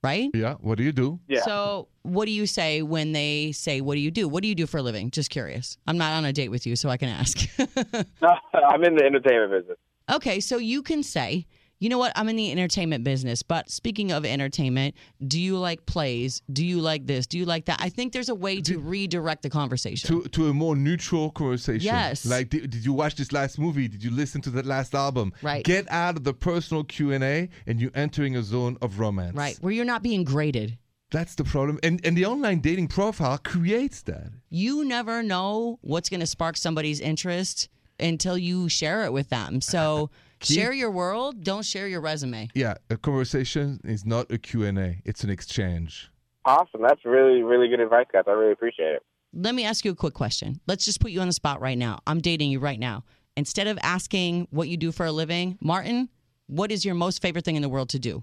Right? 0.02 0.30
Yeah. 0.34 0.54
What 0.60 0.78
do 0.78 0.84
you 0.84 0.92
do? 0.92 1.18
Yeah. 1.28 1.42
So, 1.42 1.88
what 2.02 2.26
do 2.26 2.30
you 2.30 2.46
say 2.46 2.80
when 2.82 3.12
they 3.12 3.50
say, 3.52 3.80
What 3.80 3.94
do 3.94 4.00
you 4.00 4.10
do? 4.12 4.28
What 4.28 4.42
do 4.42 4.48
you 4.48 4.54
do 4.54 4.66
for 4.66 4.78
a 4.78 4.82
living? 4.82 5.10
Just 5.10 5.30
curious. 5.30 5.76
I'm 5.86 5.98
not 5.98 6.12
on 6.12 6.24
a 6.24 6.32
date 6.32 6.48
with 6.50 6.64
you, 6.66 6.76
so 6.76 6.88
I 6.88 6.96
can 6.96 7.08
ask. 7.08 7.36
I'm 7.58 8.84
in 8.84 8.94
the 8.94 9.04
entertainment 9.04 9.50
business. 9.50 9.78
okay, 10.12 10.38
so 10.40 10.58
you 10.58 10.82
can 10.82 11.02
say, 11.02 11.46
You 11.78 11.88
know 11.90 11.98
what? 11.98 12.12
I'm 12.16 12.28
in 12.28 12.36
the 12.36 12.50
entertainment 12.50 13.04
business. 13.04 13.42
But 13.42 13.70
speaking 13.70 14.10
of 14.10 14.24
entertainment, 14.24 14.94
do 15.26 15.38
you 15.38 15.58
like 15.58 15.84
plays? 15.86 16.42
Do 16.50 16.64
you 16.64 16.80
like 16.80 17.06
this? 17.06 17.26
Do 17.26 17.38
you 17.38 17.44
like 17.44 17.66
that? 17.66 17.78
I 17.80 17.88
think 17.90 18.12
there's 18.12 18.30
a 18.30 18.34
way 18.34 18.60
to 18.62 18.78
redirect 18.78 19.42
the 19.42 19.50
conversation. 19.50 20.08
to 20.08 20.28
to 20.28 20.48
a 20.48 20.54
more 20.54 20.74
neutral 20.74 21.30
conversation. 21.30 21.84
Yes. 21.84 22.24
Like, 22.24 22.48
did, 22.50 22.70
did 22.70 22.84
you 22.84 22.92
watch 22.92 23.16
this 23.16 23.32
last 23.32 23.58
movie? 23.58 23.88
Did 23.88 24.02
you 24.02 24.10
listen 24.10 24.40
to 24.42 24.50
that 24.50 24.64
last 24.66 24.94
album? 24.94 25.32
Right. 25.42 25.64
Get 25.64 25.90
out 25.90 26.16
of 26.16 26.24
the 26.24 26.34
personal 26.34 26.84
Q 26.84 27.12
and 27.12 27.22
A, 27.22 27.48
and 27.66 27.80
you're 27.80 27.90
entering 27.94 28.36
a 28.36 28.42
zone 28.42 28.78
of 28.80 28.98
romance. 28.98 29.36
right, 29.36 29.56
where 29.60 29.72
you're 29.72 29.84
not 29.84 30.02
being 30.02 30.24
graded. 30.24 30.78
That's 31.10 31.36
the 31.36 31.44
problem, 31.44 31.78
and 31.84 32.04
and 32.04 32.16
the 32.16 32.26
online 32.26 32.60
dating 32.60 32.88
profile 32.88 33.38
creates 33.38 34.02
that. 34.02 34.32
You 34.48 34.84
never 34.84 35.22
know 35.22 35.78
what's 35.82 36.08
going 36.08 36.20
to 36.20 36.26
spark 36.26 36.56
somebody's 36.56 37.00
interest 37.00 37.68
until 38.00 38.36
you 38.36 38.68
share 38.68 39.04
it 39.04 39.12
with 39.12 39.28
them. 39.28 39.60
So, 39.60 40.10
share 40.54 40.72
your 40.72 40.90
world, 40.90 41.42
don't 41.42 41.64
share 41.64 41.88
your 41.88 42.00
resume. 42.00 42.48
Yeah, 42.54 42.74
a 42.90 42.96
conversation 42.96 43.80
is 43.84 44.04
not 44.04 44.30
a 44.30 44.38
Q 44.38 44.64
and 44.64 44.78
A; 44.78 45.02
it's 45.04 45.24
an 45.24 45.30
exchange. 45.30 46.10
Awesome. 46.44 46.82
That's 46.82 47.04
really, 47.04 47.42
really 47.42 47.68
good 47.68 47.80
advice, 47.80 48.06
guys. 48.12 48.24
I 48.26 48.30
really 48.30 48.52
appreciate 48.52 48.94
it. 48.94 49.02
let 49.32 49.54
me 49.54 49.64
ask 49.64 49.84
you 49.84 49.90
a 49.90 49.94
quick 49.94 50.14
question. 50.14 50.60
Let's 50.66 50.84
just 50.84 51.00
put 51.00 51.10
you 51.10 51.20
on 51.20 51.26
the 51.26 51.32
spot 51.32 51.60
right 51.60 51.76
now. 51.76 51.98
I'm 52.06 52.20
dating 52.20 52.50
you 52.50 52.60
right 52.60 52.78
now. 52.78 53.04
Instead 53.36 53.66
of 53.66 53.78
asking 53.82 54.46
what 54.50 54.68
you 54.68 54.76
do 54.76 54.92
for 54.92 55.04
a 55.04 55.12
living, 55.12 55.58
Martin, 55.60 56.08
what 56.46 56.70
is 56.72 56.84
your 56.84 56.94
most 56.94 57.20
favorite 57.20 57.44
thing 57.44 57.56
in 57.56 57.62
the 57.62 57.68
world 57.68 57.88
to 57.90 57.98
do? 57.98 58.22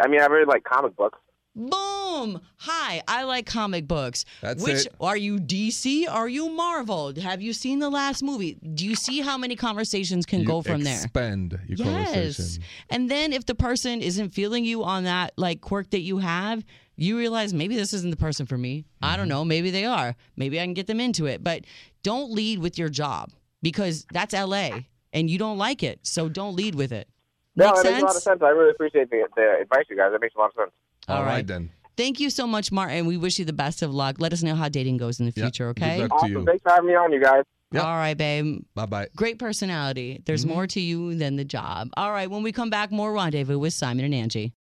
I 0.00 0.08
mean, 0.08 0.20
I 0.20 0.26
really 0.26 0.46
like 0.46 0.64
comic 0.64 0.96
books. 0.96 1.18
Boom! 1.56 2.42
Hi, 2.58 3.02
I 3.08 3.24
like 3.24 3.46
comic 3.46 3.88
books. 3.88 4.26
That's 4.42 4.62
Which 4.62 4.84
it. 4.84 4.94
are 5.00 5.16
you 5.16 5.38
DC? 5.38 6.06
Are 6.06 6.28
you 6.28 6.50
Marvel? 6.50 7.14
Have 7.18 7.40
you 7.40 7.54
seen 7.54 7.78
the 7.78 7.88
last 7.88 8.22
movie? 8.22 8.58
Do 8.74 8.84
you 8.84 8.94
see 8.94 9.22
how 9.22 9.38
many 9.38 9.56
conversations 9.56 10.26
can 10.26 10.40
You 10.40 10.46
go 10.46 10.60
from 10.60 10.82
there? 10.82 11.02
Expand 11.02 11.58
your 11.66 11.78
Yes. 11.78 12.36
conversation. 12.36 12.62
And 12.90 13.10
then 13.10 13.32
if 13.32 13.46
the 13.46 13.54
person 13.54 14.02
isn't 14.02 14.30
feeling 14.34 14.66
you 14.66 14.84
on 14.84 15.04
that 15.04 15.32
like 15.38 15.62
quirk 15.62 15.88
that 15.90 16.00
you 16.00 16.18
have, 16.18 16.62
you 16.94 17.16
realize 17.16 17.54
maybe 17.54 17.74
this 17.74 17.94
isn't 17.94 18.10
the 18.10 18.16
person 18.18 18.44
for 18.44 18.58
me. 18.58 18.84
I 19.00 19.12
Mm-hmm. 19.12 19.16
don't 19.20 19.28
know. 19.28 19.42
Maybe 19.44 19.70
they 19.70 19.86
are. 19.86 20.14
Maybe 20.36 20.60
I 20.60 20.64
can 20.64 20.74
get 20.74 20.86
them 20.86 21.00
into 21.00 21.24
it. 21.24 21.42
But 21.42 21.64
don't 22.02 22.30
lead 22.32 22.58
with 22.58 22.78
your 22.78 22.90
job 22.90 23.32
because 23.62 24.06
that's 24.12 24.34
LA 24.34 24.80
and 25.14 25.30
you 25.30 25.38
don't 25.38 25.56
like 25.56 25.82
it. 25.82 26.00
So 26.06 26.28
don't 26.28 26.54
lead 26.54 26.74
with 26.74 26.92
it. 26.92 27.08
No, 27.56 27.64
Make 27.64 27.76
it 27.78 27.84
makes 27.84 27.88
a 27.88 27.90
lot 28.02 28.08
of 28.08 28.12
sense? 28.12 28.24
sense. 28.24 28.42
I 28.42 28.50
really 28.50 28.72
appreciate 28.72 29.08
the, 29.08 29.26
the 29.36 29.56
advice, 29.62 29.84
you 29.88 29.96
guys. 29.96 30.10
It 30.14 30.20
makes 30.20 30.34
a 30.34 30.38
lot 30.38 30.50
of 30.50 30.54
sense. 30.54 30.72
All 31.08 31.16
All 31.18 31.22
right. 31.22 31.28
right. 31.36 31.46
then. 31.46 31.70
Thank 31.96 32.20
you 32.20 32.28
so 32.28 32.46
much, 32.46 32.70
Martin. 32.70 33.06
We 33.06 33.16
wish 33.16 33.38
you 33.38 33.44
the 33.46 33.52
best 33.54 33.80
of 33.82 33.94
luck. 33.94 34.16
Let 34.18 34.32
us 34.34 34.42
know 34.42 34.54
how 34.54 34.68
dating 34.68 34.98
goes 34.98 35.18
in 35.18 35.24
the 35.26 35.32
future, 35.32 35.72
Good 35.72 35.82
okay? 35.82 35.98
luck. 36.02 36.10
to 36.10 36.14
Awesome. 36.16 36.30
you. 36.32 36.44
Thanks 36.44 36.62
for 36.62 36.70
having 36.72 36.88
me 36.88 36.94
on, 36.94 37.10
you 37.12 37.20
guys. 37.22 37.42
Yep. 37.72 37.82
All 37.84 37.96
right, 37.96 38.16
babe. 38.16 38.60
Bye 38.74 38.86
bye. 38.86 39.08
Great 39.16 39.38
personality. 39.38 40.22
There's 40.26 40.44
Mm-hmm. 40.44 40.54
more 40.54 40.66
to 40.68 40.80
you 40.80 41.14
than 41.14 41.36
the 41.36 41.44
job. 41.44 41.88
All 41.96 42.12
right, 42.12 42.30
when 42.30 42.42
we 42.42 42.52
come 42.52 42.70
back, 42.70 42.92
more 42.92 43.12
rendezvous 43.12 43.58
with 43.58 43.72
Simon 43.72 44.04
and 44.12 44.14
Angi. 44.30 44.52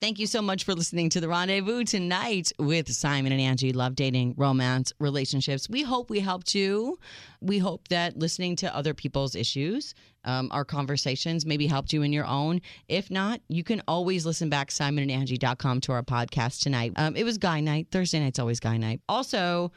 Thank 0.00 0.18
you 0.18 0.26
so 0.26 0.40
much 0.40 0.64
for 0.64 0.74
listening 0.74 1.10
to 1.10 1.20
the 1.20 1.28
rendezvous 1.28 1.84
tonight 1.84 2.52
with 2.58 2.90
Simon 2.90 3.32
and 3.32 3.40
Angi. 3.58 3.74
Love 3.74 3.94
dating, 3.94 4.32
romance, 4.38 4.94
relationships. 4.98 5.68
We 5.68 5.82
hope 5.82 6.08
we 6.08 6.20
helped 6.20 6.54
you. 6.54 6.98
We 7.42 7.58
hope 7.58 7.88
that 7.88 8.16
listening 8.18 8.56
to 8.56 8.74
other 8.74 8.94
people's 8.94 9.34
issues, 9.34 9.94
um, 10.24 10.48
our 10.52 10.64
conversations, 10.64 11.46
maybe 11.46 11.66
helped 11.66 11.92
you 11.92 12.02
in 12.02 12.12
your 12.12 12.26
own. 12.26 12.60
If 12.88 13.10
not, 13.10 13.40
you 13.48 13.64
can 13.64 13.82
always 13.88 14.26
listen 14.26 14.48
back 14.48 14.70
simonandangie.com 14.70 15.80
to 15.82 15.92
our 15.92 16.02
podcast 16.02 16.62
tonight. 16.62 16.92
Um, 16.96 17.16
it 17.16 17.24
was 17.24 17.38
guy 17.38 17.60
night. 17.60 17.88
Thursday 17.90 18.20
night's 18.20 18.38
always 18.38 18.60
guy 18.60 18.76
night. 18.76 19.00
Also, 19.08 19.72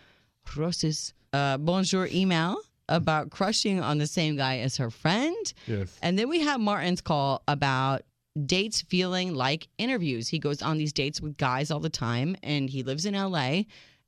Roses, 0.56 1.13
uh, 1.32 1.58
bonjour 1.58 2.08
email 2.12 2.58
about 2.89 3.29
crushing 3.29 3.79
on 3.79 3.97
the 3.97 4.08
same 4.08 4.36
guy 4.36 4.60
as 4.60 4.77
her 4.77 4.89
friend. 4.89 5.53
Yes. 5.67 5.97
And 6.01 6.19
then 6.19 6.29
we 6.29 6.41
have 6.41 6.60
Martin's 6.60 7.01
call 7.01 7.41
about 7.47 8.03
dates 8.45 8.82
feeling 8.82 9.34
like 9.34 9.67
interviews. 9.77 10.27
He 10.27 10.39
goes 10.39 10.62
on 10.62 10.77
these 10.77 10.93
dates 10.93 11.21
with 11.21 11.38
guys 11.38 11.71
all 11.71 11.79
the 11.79 11.89
time 11.89 12.36
and 12.43 12.69
he 12.69 12.84
lives 12.84 13.06
in 13.06 13.13
LA. 13.13 13.63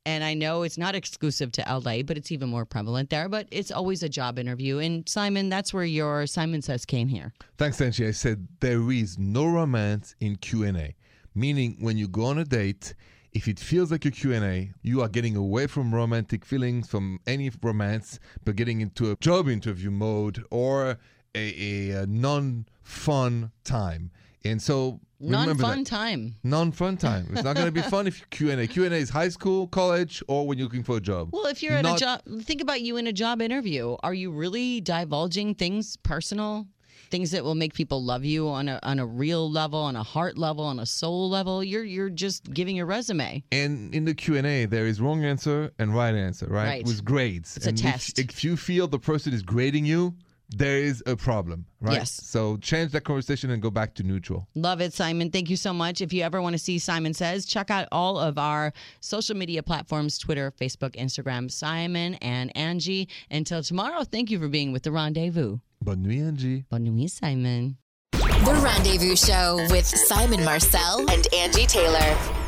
And 0.06 0.24
I 0.24 0.36
know 0.36 0.62
it's 0.62 0.78
not 0.78 0.94
exclusive 0.94 1.52
to 1.54 1.63
LA, 1.68 2.04
but 2.04 2.15
it's 2.15 2.32
even 2.32 2.50
more 2.50 2.65
prevalent 2.65 3.10
there. 3.10 3.28
But 3.28 3.48
it's 3.52 3.72
always 3.72 4.04
a 4.04 4.10
job 4.10 4.38
interview. 4.38 4.78
And 4.78 5.08
Simon, 5.10 5.50
that's 5.50 5.74
where 5.74 5.84
your 5.84 6.28
Simon 6.28 6.62
Says 6.62 6.86
came 6.86 7.08
here. 7.08 7.34
Thanks, 7.58 7.78
Angi. 7.78 8.08
I 8.08 8.12
said 8.12 8.48
there 8.60 8.91
is 8.91 9.18
no 9.18 9.48
romance 9.48 10.15
in 10.20 10.36
Q&A, 10.36 10.96
meaning 11.34 11.78
when 11.80 11.98
you 11.98 12.08
go 12.08 12.26
on 12.26 12.38
a 12.38 12.46
date, 12.46 12.94
if 13.34 13.48
it 13.48 13.60
feels 13.60 13.91
like 13.91 14.06
a 14.06 14.12
Q&A, 14.12 14.72
you 14.82 15.02
are 15.02 15.10
getting 15.10 15.36
away 15.36 15.68
from 15.68 15.94
romantic 15.94 16.46
feelings, 16.46 16.88
from 16.88 17.20
any 17.28 17.52
romance, 17.62 18.20
but 18.46 18.56
getting 18.56 18.82
into 18.82 19.12
a 19.12 19.18
job 19.18 19.50
interview 19.50 19.91
mode 19.91 20.44
or 20.52 20.91
a, 20.91 20.98
a, 21.36 21.89
a 22.04 22.06
non-fun 22.06 23.52
time. 23.65 24.12
And 24.46 24.62
so 24.62 25.00
non-fun 25.20 25.80
that. 25.80 25.88
time. 25.88 26.36
Non-fun 26.44 26.98
time. 26.98 27.28
It's 27.32 27.44
not 27.44 27.56
going 27.56 27.66
to 27.66 27.72
be 27.72 27.82
fun 27.82 28.08
if 28.08 28.20
you 28.20 28.26
Q&A. 28.30 28.68
Q&A 28.76 28.92
is 28.92 29.10
high 29.10 29.30
school, 29.30 29.68
college, 29.68 30.22
or 30.28 30.48
when 30.48 30.58
you're 30.58 30.66
looking 30.66 30.84
for 30.84 30.98
a 30.98 31.02
job. 31.02 31.30
Well, 31.32 31.48
if 31.48 31.64
you're 31.64 31.74
at 31.74 31.86
a 31.86 31.98
job, 31.98 32.22
think 32.44 32.62
about 32.62 32.82
you 32.82 32.98
in 32.98 33.08
a 33.08 33.14
job 33.14 33.42
interview. 33.42 33.96
Are 34.04 34.14
you 34.14 34.32
really 34.32 34.82
divulging 34.82 35.56
things 35.56 35.98
personal? 35.98 36.68
Things 37.12 37.32
that 37.32 37.44
will 37.44 37.56
make 37.56 37.76
people 37.76 38.04
love 38.04 38.26
you 38.26 38.48
on 38.50 38.68
a 38.68 38.80
on 38.82 38.98
a 38.98 39.06
real 39.06 39.50
level, 39.50 39.80
on 39.80 39.96
a 39.96 40.02
heart 40.02 40.40
level, 40.40 40.64
on 40.64 40.80
a 40.80 40.88
soul 40.88 41.30
level. 41.30 41.64
You're 41.64 41.84
you're 41.84 42.10
just 42.10 42.52
giving 42.52 42.76
your 42.76 42.88
resume. 42.88 43.44
And 43.52 43.94
in 43.94 44.06
the 44.06 44.16
Q 44.16 44.38
and 44.38 44.48
A, 44.48 44.66
there 44.66 44.88
is 44.88 45.00
wrong 45.00 45.24
answer 45.24 45.72
and 45.78 45.96
right 45.96 46.16
answer, 46.16 46.48
right? 46.48 46.66
Right. 46.66 46.86
With 46.86 47.06
grades. 47.06 47.58
It's 47.58 47.68
a 47.68 47.70
and 47.70 47.78
if- 47.78 47.86
test. 47.86 48.18
If, 48.18 48.44
you 48.44 48.58
feel 48.58 48.88
the 48.88 48.98
person 48.98 49.34
is 49.34 49.44
grading 49.44 49.86
you, 49.86 50.16
there 50.50 50.78
is 50.78 51.04
a 51.06 51.16
problem, 51.16 51.66
right? 51.82 51.94
Yes. 51.94 52.12
So 52.24 52.58
change 52.58 52.92
that 52.92 53.02
conversation 53.02 53.50
and 53.50 53.62
go 53.62 53.70
back 53.70 53.96
to 53.96 54.04
neutral. 54.04 54.48
Love 54.56 54.82
it, 54.82 54.94
Simon. 54.94 55.32
Thank 55.32 55.50
you 55.50 55.56
so 55.58 55.74
much. 55.74 56.02
If 56.02 56.14
you 56.14 56.24
ever 56.24 56.42
want 56.42 56.54
to 56.54 56.60
see 56.60 56.80
Simon 56.80 57.14
Says, 57.14 57.46
check 57.46 57.72
out 57.72 57.88
all 57.92 58.20
of 58.20 58.38
our 58.38 58.74
social 59.00 59.36
media 59.36 59.64
platforms 59.64 60.18
Twitter, 60.18 60.52
Facebook, 60.52 60.96
Instagram, 60.96 61.52
Simon 61.52 62.16
and 62.16 62.54
Angi. 62.56 63.08
Until 63.32 63.64
tomorrow, 63.64 64.04
thank 64.04 64.30
you 64.30 64.40
for 64.40 64.48
being 64.48 64.72
with 64.72 64.84
the 64.84 64.92
rendezvous. 64.92 65.60
Bonne 65.82 66.04
nuit, 66.04 66.36
Angi. 66.36 66.66
Bonne 66.70 66.86
nuit, 66.86 67.12
Simon. 67.12 67.78
The 68.12 68.62
Rendezvous 68.64 69.16
Show 69.16 69.66
with 69.70 69.86
Simon 69.86 70.44
Marcel 70.44 71.00
and 71.10 71.24
Angi 71.34 71.68
Taylor. 71.68 72.45